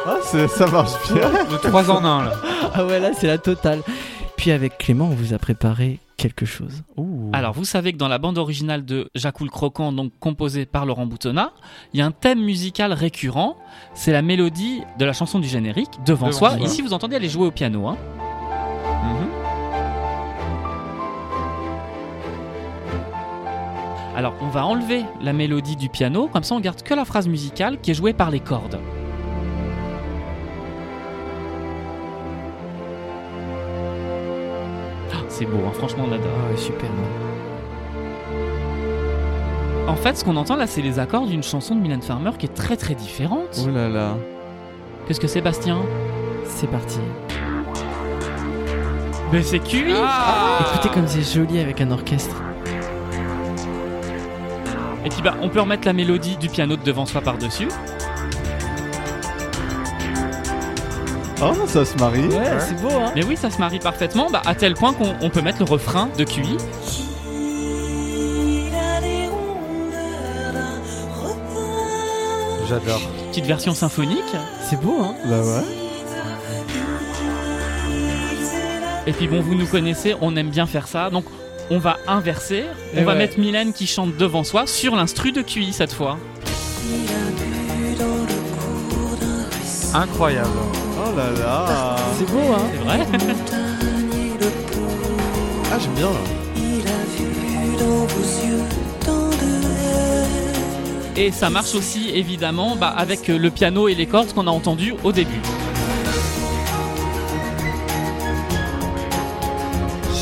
[0.09, 1.29] Ah, c'est- ça marche bien.
[1.51, 2.33] De 3 en 1 là.
[2.75, 3.81] ah ouais, là c'est la totale.
[4.37, 6.83] Puis avec Clément, on vous a préparé quelque chose.
[7.33, 10.87] Alors, vous savez que dans la bande originale de Jacques le Croquant, donc composée par
[10.87, 11.53] Laurent Boutonnat,
[11.93, 13.57] il y a un thème musical récurrent.
[13.95, 16.51] C'est la mélodie de la chanson du générique, Devant, Devant soi.
[16.57, 16.61] soi.
[16.67, 17.89] Ici, vous entendez, elle est jouée au piano.
[17.89, 17.97] hein.
[24.17, 27.29] Alors, on va enlever la mélodie du piano, comme ça, on garde que la phrase
[27.29, 28.81] musicale qui est jouée par les cordes.
[35.13, 36.31] Ah, C'est beau, hein, franchement, on adore.
[36.47, 36.89] Ah ouais, super.
[39.87, 42.47] En fait, ce qu'on entend là, c'est les accords d'une chanson de Mylène Farmer qui
[42.47, 43.61] est très très différente.
[43.67, 44.17] Oh là là.
[45.07, 45.79] Qu'est-ce que c'est, Bastien?
[46.45, 47.01] C'est parti.
[49.31, 52.43] Mais c'est QI Écoutez comme c'est joli avec un orchestre.
[55.07, 57.69] Et puis bah, on peut remettre la mélodie du piano de devant soi par-dessus.
[61.41, 62.27] Oh, ça se marie.
[62.27, 65.15] Ouais, c'est beau, hein Mais oui, ça se marie parfaitement, bah, à tel point qu'on
[65.21, 66.57] on peut mettre le refrain de QI.
[72.69, 73.01] J'adore.
[73.29, 74.35] Petite version symphonique.
[74.69, 75.63] C'est beau, hein Bah ouais.
[79.07, 81.11] Et puis bon, vous nous connaissez, on aime bien faire ça.
[81.11, 81.27] Donc
[81.71, 82.65] on va inverser.
[82.95, 83.19] On Et va ouais.
[83.19, 86.19] mettre Mylène qui chante devant soi sur l'instru de QI cette fois.
[89.95, 90.49] Incroyable.
[90.99, 91.97] Oh là là.
[92.19, 92.99] C'est beau, hein C'est vrai
[95.73, 96.21] Ah, j'aime bien là.
[101.19, 104.51] Et ça marche aussi évidemment bah, avec euh, le piano et les cordes qu'on a
[104.51, 105.41] entendu au début.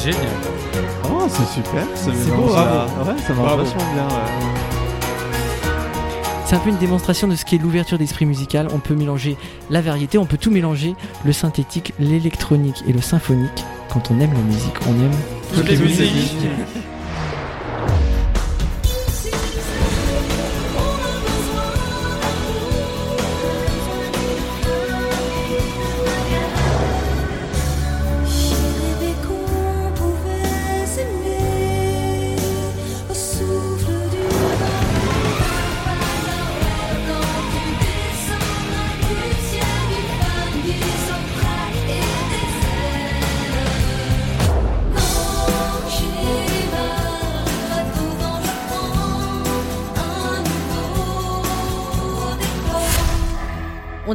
[0.04, 0.43] Génial.
[1.24, 1.86] Oh, c'est super.
[1.94, 3.10] ce C'est beau, bravo.
[3.10, 3.62] Ouais, ça marche Bravo.
[3.64, 4.04] vachement bien.
[4.04, 4.50] ouais.
[6.46, 8.68] C'est un peu une démonstration de ce qu'est l'ouverture d'esprit musical.
[8.74, 9.36] On peut mélanger
[9.70, 10.94] la variété, on peut tout mélanger,
[11.24, 13.64] le synthétique, l'électronique et le symphonique.
[13.88, 15.16] Quand on aime la musique, on aime
[15.54, 16.12] Toutes les musiques.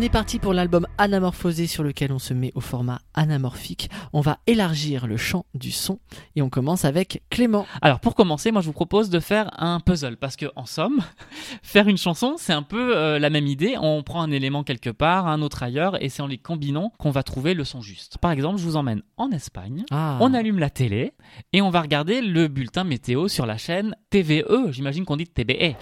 [0.09, 3.91] Est parti pour l'album Anamorphosé sur lequel on se met au format anamorphique.
[4.11, 5.99] On va élargir le champ du son
[6.35, 7.67] et on commence avec Clément.
[7.83, 11.01] Alors pour commencer, moi je vous propose de faire un puzzle parce que en somme,
[11.63, 13.75] faire une chanson, c'est un peu euh, la même idée.
[13.79, 17.11] On prend un élément quelque part, un autre ailleurs, et c'est en les combinant qu'on
[17.11, 18.17] va trouver le son juste.
[18.17, 19.83] Par exemple, je vous emmène en Espagne.
[19.91, 20.17] Ah.
[20.21, 21.13] On allume la télé
[21.53, 24.71] et on va regarder le bulletin météo sur la chaîne TVE.
[24.71, 25.27] J'imagine qu'on dit.
[25.27, 25.75] TBE.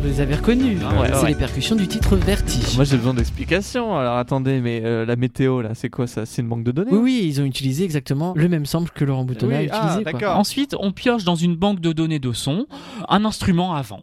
[0.00, 0.78] Vous les avez reconnus.
[0.84, 1.28] Ah ouais, c'est ouais.
[1.28, 2.74] les percussions du titre Vertige.
[2.74, 3.96] Moi j'ai besoin d'explications.
[3.96, 6.26] Alors attendez, mais euh, la météo là, c'est quoi ça?
[6.26, 6.90] C'est une banque de données?
[6.92, 10.00] Oui, oui, ils ont utilisé exactement le même sample que Laurent Boutonnat Oui, a ah,
[10.00, 10.18] utilisé.
[10.18, 10.34] quoi.
[10.34, 12.66] Ensuite, on pioche dans une banque de données de son
[13.08, 14.02] un instrument avant.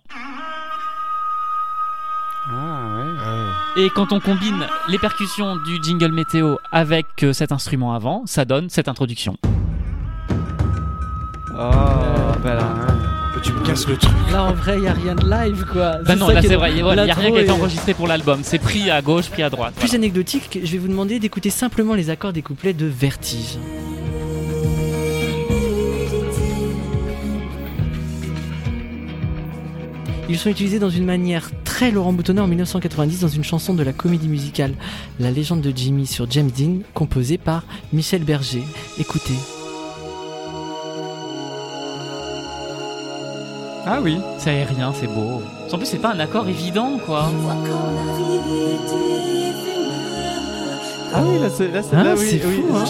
[3.78, 8.44] Et quand on combine les percussions du jingle météo avec euh, cet instrument avant, ça
[8.46, 9.38] donne cette introduction.
[11.52, 11.72] Oh,
[12.44, 12.98] bah
[13.88, 13.94] là.
[13.94, 14.14] Le truc.
[14.36, 15.98] En vrai, il n'y a rien de live, quoi.
[16.06, 18.08] Bah non, là c'est vrai, il n'y a rien qui a été est- enregistré pour
[18.08, 18.40] l'album.
[18.44, 19.74] C'est pris à gauche, pris à droite.
[19.76, 23.58] Plus anecdotique, je vais vous demander d'écouter simplement les accords des couplets de Vertige.
[30.30, 33.82] Ils sont utilisés dans une manière très Laurent Boutonnat en 1990 dans une chanson de
[33.82, 34.74] la comédie musicale
[35.20, 37.64] La légende de Jimmy sur James Dean, composée par
[37.94, 38.64] Michel Berger.
[39.00, 39.34] Écoutez.
[43.86, 45.42] Ah oui, c'est aérien, c'est beau.
[45.72, 47.30] En plus, c'est pas un accord évident, quoi.
[51.14, 52.62] Ah oui, là c'est là, c'est Hein, là, oui, c'est oui.
[52.68, 52.84] fou, hein.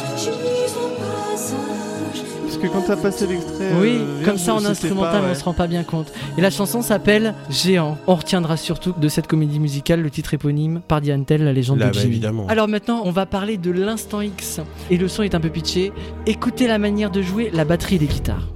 [2.46, 3.72] Parce que quand t'as passé l'extrait.
[3.80, 5.32] Oui, euh, comme ça en je sais instrumental, pas, ouais.
[5.32, 6.12] on se rend pas bien compte.
[6.38, 7.98] Et la chanson s'appelle Géant.
[8.08, 11.80] On retiendra surtout de cette comédie musicale le titre éponyme par Diane Tell, la légende
[11.80, 12.14] Là, de bah, Jimmy.
[12.16, 12.48] évidemment.
[12.50, 14.60] Alors maintenant, on va parler de l'instant X.
[14.92, 15.94] Et le son est un peu pitché.
[16.26, 18.48] Écoutez la manière de jouer la batterie et les guitares.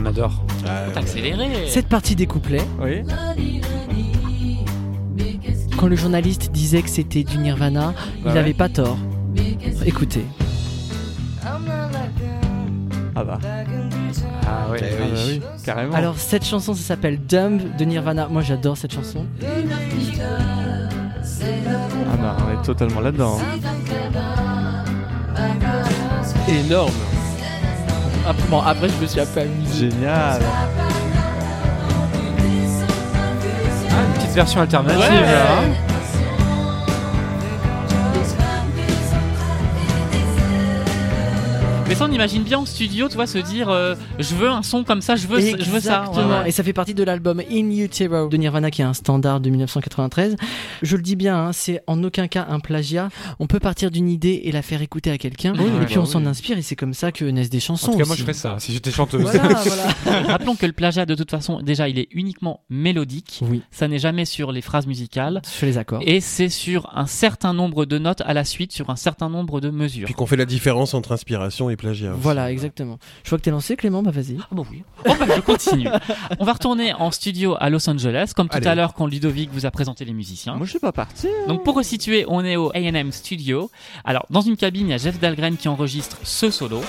[0.00, 0.42] On adore.
[0.92, 1.68] Faut accélérer.
[1.68, 3.02] Cette partie des couplets, Oui.
[5.78, 8.34] quand le journaliste disait que c'était du Nirvana, il Bah ouais.
[8.34, 8.98] n'avait pas tort.
[9.84, 10.24] Écoutez.
[13.14, 13.38] Ah bah.
[14.46, 14.78] Ah ouais.
[14.82, 15.94] Eh Ah bah oui, carrément.
[15.94, 18.28] Alors cette chanson, ça s'appelle Dumb de Nirvana.
[18.28, 19.24] Moi, j'adore cette chanson.
[19.42, 19.46] Ah
[22.20, 23.38] bah, on est totalement là-dedans.
[23.40, 23.60] hein.
[26.48, 26.92] énorme.
[28.28, 29.90] Après, bon, après, je me suis un peu amusé.
[29.90, 30.40] Génial.
[33.88, 34.98] Ah, une petite version alternative.
[34.98, 35.20] Ouais.
[35.20, 35.85] là, hein.
[41.88, 44.62] Mais ça, on imagine bien en studio, tu vois, se dire euh, je veux un
[44.64, 46.00] son comme ça, je veux, je veux ça.
[46.00, 46.28] Exactement.
[46.28, 46.48] Ouais, ouais.
[46.48, 49.50] Et ça fait partie de l'album In Utero de Nirvana, qui est un standard de
[49.50, 50.34] 1993.
[50.82, 53.08] Je le dis bien, hein, c'est en aucun cas un plagiat.
[53.38, 55.94] On peut partir d'une idée et la faire écouter à quelqu'un, Oui, et ouais, puis
[55.94, 56.26] bah on s'en oui.
[56.26, 57.90] inspire, et c'est comme ça que naissent des chansons.
[57.90, 59.20] En tout cas, moi je ferais ça si j'étais chanteuse.
[59.22, 59.62] Voilà,
[60.04, 60.22] voilà.
[60.32, 63.38] Rappelons que le plagiat, de toute façon, déjà, il est uniquement mélodique.
[63.48, 65.40] Oui, Ça n'est jamais sur les phrases musicales.
[65.44, 66.02] je fais les accords.
[66.04, 69.60] Et c'est sur un certain nombre de notes à la suite, sur un certain nombre
[69.60, 70.06] de mesures.
[70.06, 72.04] Puis qu'on fait la différence entre inspiration et aussi.
[72.16, 72.98] Voilà, exactement.
[73.24, 74.36] Je vois que t'es lancé, Clément, bah vas-y.
[74.40, 74.82] Ah bon oui.
[75.08, 75.88] Oh bah je continue.
[76.38, 78.66] On va retourner en studio à Los Angeles, comme tout Allez.
[78.66, 80.54] à l'heure quand Ludovic vous a présenté les musiciens.
[80.54, 81.28] Moi je suis pas parti.
[81.48, 83.70] Donc pour resituer, on est au A&M Studio.
[84.04, 86.80] Alors dans une cabine, il y a Jeff Dahlgren qui enregistre ce solo.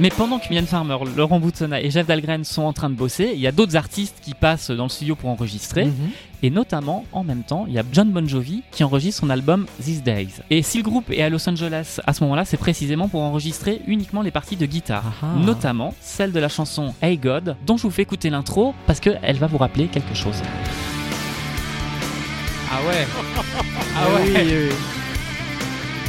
[0.00, 3.32] Mais pendant que Mylène Farmer, Laurent Boutonnat et Jeff Dahlgren sont en train de bosser,
[3.34, 5.84] il y a d'autres artistes qui passent dans le studio pour enregistrer.
[5.84, 6.10] Mhm.
[6.42, 9.66] Et notamment, en même temps, il y a John Bon Jovi qui enregistre son album
[9.84, 10.40] These Days.
[10.48, 13.82] Et si le groupe est à Los Angeles à ce moment-là, c'est précisément pour enregistrer
[13.86, 15.04] uniquement les parties de guitare.
[15.22, 15.38] Ah ah.
[15.38, 19.36] Notamment celle de la chanson Hey God, dont je vous fais écouter l'intro parce qu'elle
[19.36, 20.40] va vous rappeler quelque chose.
[22.72, 23.06] Ah ouais.
[23.96, 24.74] Ah oui, oui, oui.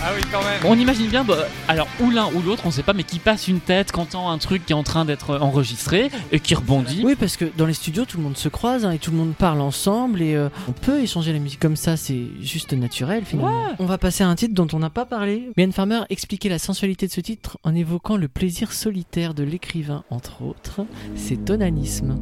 [0.03, 0.59] Ah oui, quand même.
[0.65, 1.37] On imagine bien, bah,
[1.67, 4.31] alors ou l'un ou l'autre, on sait pas, mais qui passe une tête, qui entend
[4.31, 7.01] un truc qui est en train d'être enregistré et qui rebondit.
[7.03, 9.17] Oui, parce que dans les studios, tout le monde se croise hein, et tout le
[9.17, 13.25] monde parle ensemble et euh, on peut échanger la musique comme ça, c'est juste naturel
[13.25, 13.65] finalement.
[13.65, 13.75] Ouais.
[13.77, 15.51] On va passer à un titre dont on n'a pas parlé.
[15.55, 20.03] Mylène Farmer expliquait la sensualité de ce titre en évoquant le plaisir solitaire de l'écrivain,
[20.09, 20.81] entre autres,
[21.15, 22.17] c'est onanisme.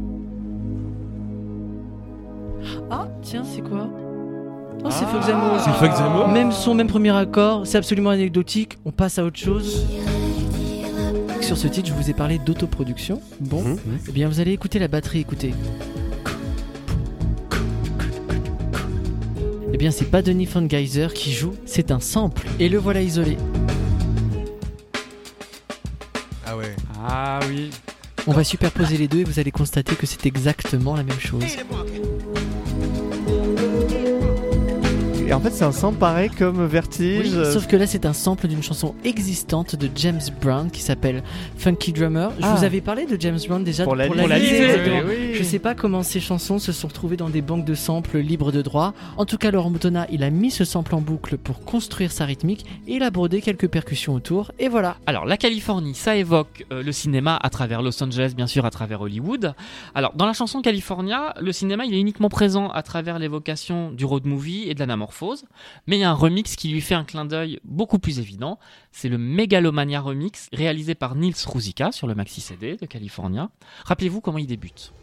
[2.92, 3.90] Ah, tiens, c'est quoi?
[4.84, 5.60] Oh, c'est Ah, Fox Amour.
[5.64, 8.78] c'est Fox Amour Même son, même premier accord, c'est absolument anecdotique.
[8.86, 9.86] On passe à autre chose.
[11.42, 13.22] Sur ce titre, je vous ai parlé d'autoproduction.
[13.40, 13.78] Bon, Mhm.
[14.08, 15.20] eh bien, vous allez écouter la batterie.
[15.20, 15.54] Écoutez.
[19.74, 22.46] Eh bien, c'est pas Denis von Geyser qui joue, c'est un sample.
[22.60, 23.38] Et le voilà isolé.
[26.46, 26.76] Ah ouais.
[27.08, 27.70] Ah oui.
[28.28, 31.44] On va superposer les deux et vous allez constater que c'est exactement la même chose.
[35.30, 37.28] Et en fait, c'est un sample pareil comme Vertige.
[37.28, 40.82] Oui, euh, sauf que là, c'est un sample d'une chanson existante de James Brown qui
[40.82, 41.22] s'appelle
[41.56, 42.32] Funky Drummer.
[42.40, 42.56] Je Ah.
[42.56, 44.42] vous avais parlé de James Brown déjà Pour la pour la oui,
[45.08, 45.36] oui.
[45.36, 48.52] Je sais pas comment ces chansons se sont retrouvées dans des banques de samples libres
[48.52, 48.96] de droit.
[49.18, 52.26] En tout cas, Laurent Boutonnat, il a mis ce sample en boucle pour construire sa
[52.26, 54.52] rythmique et il a brodé quelques percussions autour.
[54.58, 54.98] Et voilà.
[55.06, 58.72] Alors, la Californie, ça évoque euh, le cinéma à travers Los Angeles, bien sûr, à
[58.72, 59.54] travers Hollywood.
[59.94, 64.06] Alors, dans la chanson California, le cinéma, il est uniquement présent à travers l'évocation du
[64.06, 65.19] road movie et de l'anamorphose.
[65.88, 68.60] Mais il y a un remix qui lui fait un clin d'œil beaucoup plus évident.
[68.92, 73.50] C'est le Megalomania remix, réalisé par Nils Ruzicka sur le maxi CD de California.
[73.86, 74.94] Rappelez-vous comment il débute.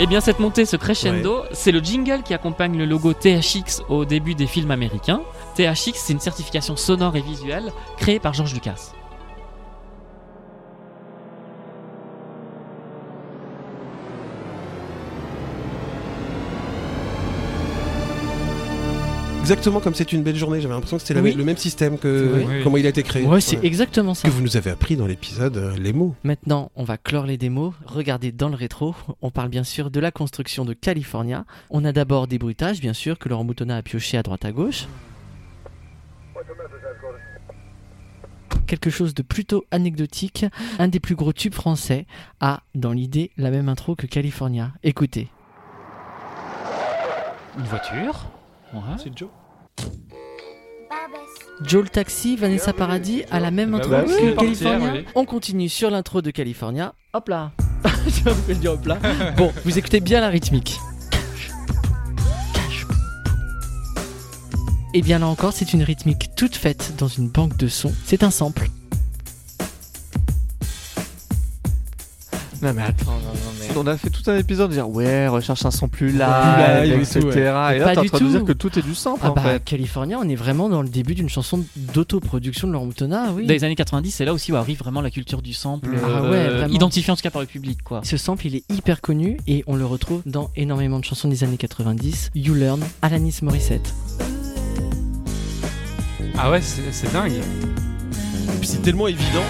[0.00, 4.04] Eh bien, cette montée, ce crescendo, c'est le jingle qui accompagne le logo THX au
[4.04, 5.22] début des films américains.
[5.54, 8.94] THX, c'est une certification sonore et visuelle créée par George Lucas.
[19.42, 20.60] Exactement comme c'est une belle journée.
[20.60, 21.34] J'avais l'impression que c'était Oui.
[21.34, 22.62] le même système que Oui.
[22.62, 23.24] comment il a été créé.
[23.26, 23.66] Ouais, c'est Ouais.
[23.66, 24.28] exactement ça.
[24.28, 26.14] Que vous nous avez appris dans l'épisode euh, les mots.
[26.22, 27.74] Maintenant, on va clore les démos.
[27.84, 28.94] Regardez dans le rétro.
[29.20, 31.44] On parle bien sûr de la construction de California.
[31.70, 34.52] On a d'abord des bruitages, bien sûr, que Laurent Boutonnat a pioché à droite à
[34.52, 34.86] gauche.
[38.68, 40.46] Quelque chose de plutôt anecdotique.
[40.78, 42.06] Un des plus gros tubes français
[42.40, 44.70] a, dans l'idée, la même intro que California.
[44.84, 45.28] Écoutez.
[47.58, 48.30] Une voiture?
[48.72, 48.80] Ouais.
[49.02, 49.28] C'est Joe.
[51.62, 54.92] Joe le Taxi, Vanessa Paradis a la même Bah intro bah que California.
[54.94, 55.04] oui.
[55.14, 56.94] On continue sur l'intro de California.
[57.12, 57.52] Hop là
[58.06, 58.98] Je dire hop là.
[59.36, 60.78] Bon, vous écoutez bien la rythmique.
[64.94, 67.94] Et bien là encore, c'est une rythmique toute faite dans une banque de sons.
[68.04, 68.68] C'est un sample.
[72.62, 73.76] Non mais attends, non, non, mais...
[73.76, 76.20] on a fait tout un épisode de dire ouais, recherche un son plus live,
[76.84, 77.18] live et etc.
[77.20, 77.36] tout, ouais.
[77.40, 78.30] Et là, Pas t'es en du train de tout.
[78.30, 79.64] dire que tout est du sample Ah en bah, fait.
[79.64, 83.46] California, on est vraiment dans le début d'une chanson d'autoproduction de Laurent Boutonnat, oui.
[83.46, 86.06] Dans les années 90, c'est là aussi où arrive vraiment la culture du sample, Ah
[86.06, 86.72] euh, ouais, vraiment.
[86.74, 88.00] identifiée en tout cas par le public, quoi.
[88.04, 91.42] Ce sample, il est hyper connu et on le retrouve dans énormément de chansons des
[91.42, 92.30] années 90.
[92.36, 93.92] You Learn, Alanis Morissette.
[96.38, 97.32] Ah ouais, c'est c'est dingue.
[97.32, 99.42] Et puis c'est tellement évident.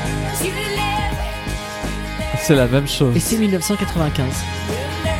[2.43, 3.14] C'est la même chose.
[3.14, 4.26] Et c'est 1995.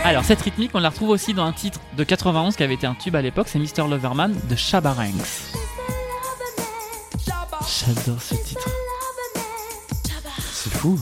[0.04, 2.84] Alors, cette rythmique, on la retrouve aussi dans un titre de 91 qui avait été
[2.84, 3.88] un tube à l'époque, c'est Mr.
[3.88, 5.52] Loverman de Shabba Ranks.
[7.86, 8.68] J'adore ce titre.
[10.52, 10.98] C'est fou.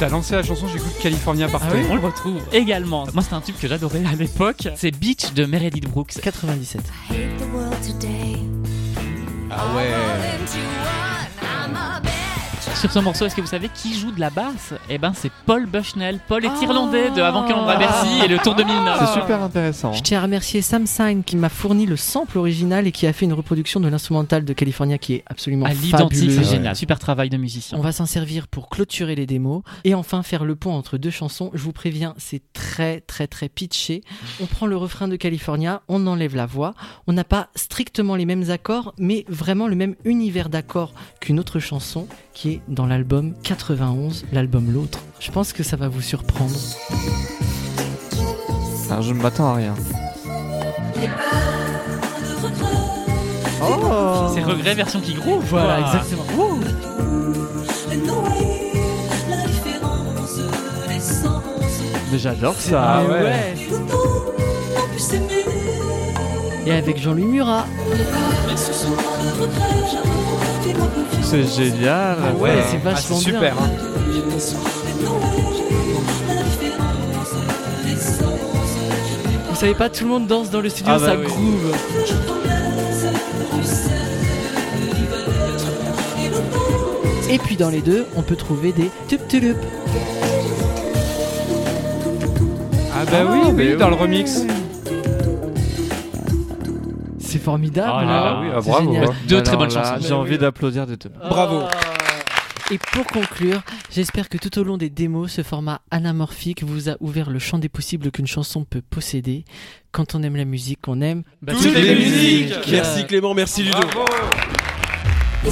[0.00, 1.68] T'as lancé la chanson, j'écoute California partout.
[1.72, 3.06] Ah On le retrouve également.
[3.14, 4.66] Moi, c'était un tube que j'adorais à l'époque.
[4.74, 6.14] C'est Beach de Meredith Brooks.
[6.20, 6.80] 97.
[9.48, 9.90] Ah ouais.
[12.82, 14.74] Sur ce morceau, est-ce que vous savez qui joue de la basse?
[14.90, 16.18] Eh ben, c'est Paul Bushnell.
[16.26, 18.98] Paul est irlandais de Avant que à Bercy et le Tour 2009.
[18.98, 19.92] C'est super intéressant.
[19.92, 23.12] Je tiens à remercier Sam Sign qui m'a fourni le sample original et qui a
[23.12, 26.44] fait une reproduction de l'instrumental de California qui est absolument À l'identique, fabuleuse.
[26.44, 26.74] c'est génial.
[26.74, 27.78] Super travail de musicien.
[27.78, 31.10] On va s'en servir pour clôturer les démos et enfin faire le pont entre deux
[31.10, 31.52] chansons.
[31.54, 34.02] Je vous préviens, c'est très très très pitché.
[34.40, 36.74] On prend le refrain de California, on enlève la voix.
[37.06, 41.60] On n'a pas strictement les mêmes accords, mais vraiment le même univers d'accords qu'une autre
[41.60, 45.00] chanson qui est dans l'album 91, l'album L'autre.
[45.20, 46.56] Je pense que ça va vous surprendre.
[48.90, 49.74] Ah, je ne m'attends à rien.
[53.62, 55.44] Oh C'est regret version qui groove.
[55.48, 56.58] Voilà, exactement.
[62.10, 62.82] Mais j'adore ça.
[62.82, 63.54] Ah ouais.
[66.66, 67.66] Et avec Jean-Louis Murat.
[71.22, 72.16] C'est génial.
[72.22, 73.70] Ah ouais, c'est ah, vachement super, hein.
[79.48, 81.74] Vous savez pas, tout le monde danse dans le studio, ah bah ça groove.
[87.30, 89.56] Et puis dans les deux, on peut trouver des tup tup.
[92.94, 94.42] Ah bah oui, oui, dans le remix.
[97.32, 97.90] C'est formidable.
[97.94, 99.04] Ah là hein oui, ah, C'est bravo, génial.
[99.10, 99.14] hein.
[99.26, 100.06] Deux très bonnes là, chansons.
[100.08, 101.08] J'ai envie d'applaudir de tout.
[101.28, 101.62] Bravo.
[102.70, 103.60] Et pour conclure,
[103.90, 107.58] j'espère que tout au long des démos, ce format anamorphique vous a ouvert le champ
[107.58, 109.44] des possibles qu'une chanson peut posséder.
[109.92, 112.54] Quand on aime la musique, on aime Bah, Toutes les musiques.
[112.70, 113.78] Merci Clément, merci Ludo.
[115.44, 115.50] Et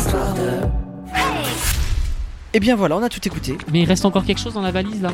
[2.54, 3.56] Eh bien voilà, on a tout écouté.
[3.72, 5.12] Mais il reste encore quelque chose dans la valise là?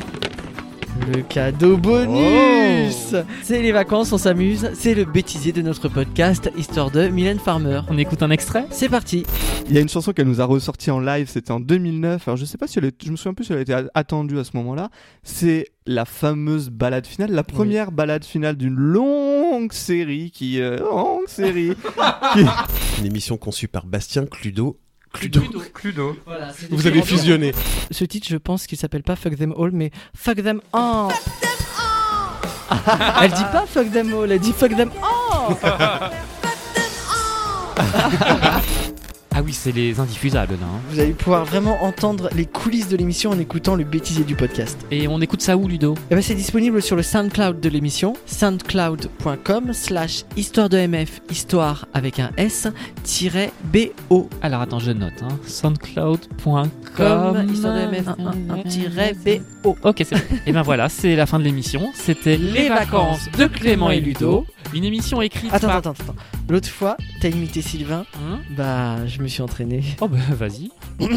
[1.05, 4.69] Le cadeau bonus C'est les vacances, on s'amuse.
[4.73, 7.81] C'est le bêtisier de notre podcast, Histoire de Mylène Farmer.
[7.89, 9.25] On écoute un extrait C'est parti.
[9.67, 12.27] Il y a une chanson qu'elle nous a ressortie en live, c'était en 2009.
[12.27, 13.75] Alors je sais pas si elle est, je me souviens plus si elle a été
[13.93, 14.89] attendue à ce moment-là.
[15.23, 21.27] C'est la fameuse balade finale, la première balade finale d'une longue série qui, euh, longue
[21.27, 21.73] série.
[22.99, 24.79] Une émission conçue par Bastien Cludo.
[25.13, 25.41] Cludo.
[25.73, 26.17] Cludo.
[26.69, 27.53] Vous avez fusionné.
[27.91, 31.11] Ce titre, je pense qu'il s'appelle pas Fuck Them All, mais Fuck Them All.
[33.21, 35.55] elle dit pas Fuck Them All, elle dit Fuck Them All.
[39.39, 40.65] Ah oui, c'est les indiffusables là.
[40.65, 40.79] hein.
[40.89, 44.79] Vous allez pouvoir vraiment entendre les coulisses de l'émission en écoutant le bêtisier du podcast.
[44.89, 45.93] Et on écoute ça où Ludo?
[46.09, 51.85] Et ben c'est disponible sur le SoundCloud de l'émission, soundcloud.com slash histoire de MF, histoire
[51.93, 52.67] avec un S,
[53.03, 54.27] tiré B-O.
[54.41, 55.13] Alors attends, je note.
[55.21, 55.37] Hein.
[55.45, 59.77] Soundcloud.com Comme histoire de MF, un, un, un, tiré B-O.
[59.83, 60.15] Ok, c'est
[60.47, 61.91] Et ben voilà, c'est la fin de l'émission.
[61.93, 64.47] C'était Les vacances de Clément et Ludo.
[64.73, 65.77] Une émission écrite Attends, par...
[65.77, 66.15] attends, attends.
[66.49, 69.83] L'autre fois, t'as imité Sylvain, Hein bah je me suis entraîné.
[69.99, 70.69] oh bah vas-y.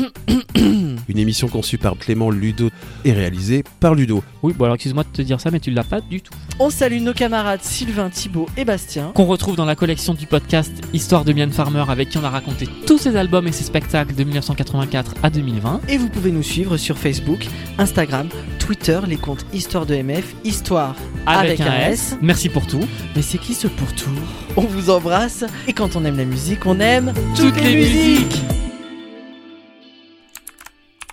[1.09, 2.71] Une émission conçue par Clément Ludo
[3.05, 4.23] et réalisée par Ludo.
[4.43, 6.33] Oui, bon alors excuse-moi de te dire ça, mais tu l'as pas du tout.
[6.59, 9.13] On salue nos camarades Sylvain, Thibaut et Bastien.
[9.15, 12.31] Qu'on retrouve dans la collection du podcast Histoire de Mylène Farmer avec qui on a
[12.31, 15.83] raconté tous ses albums et ses spectacles de 1984 à 2020.
[15.89, 17.47] Et vous pouvez nous suivre sur Facebook,
[17.79, 18.29] Instagram,
[18.71, 20.95] Twitter, les comptes Histoire de MF, Histoire
[21.27, 22.17] avec, un S.
[22.23, 22.87] Merci pour tout.
[23.17, 24.13] Mais c'est qui ce pourtour?
[24.57, 28.41] On vous embrasse et quand on aime la musique, on aime Toutes les musiques.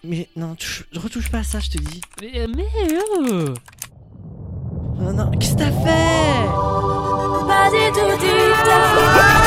[0.04, 2.00] Mais non, touche- retouche pas à ça, je te dis.
[2.22, 2.68] Mais, mais
[3.32, 3.56] euh,
[5.00, 6.46] Non, non, qu'est-ce que t'as fait?
[7.48, 9.47] Pas du tout du tout.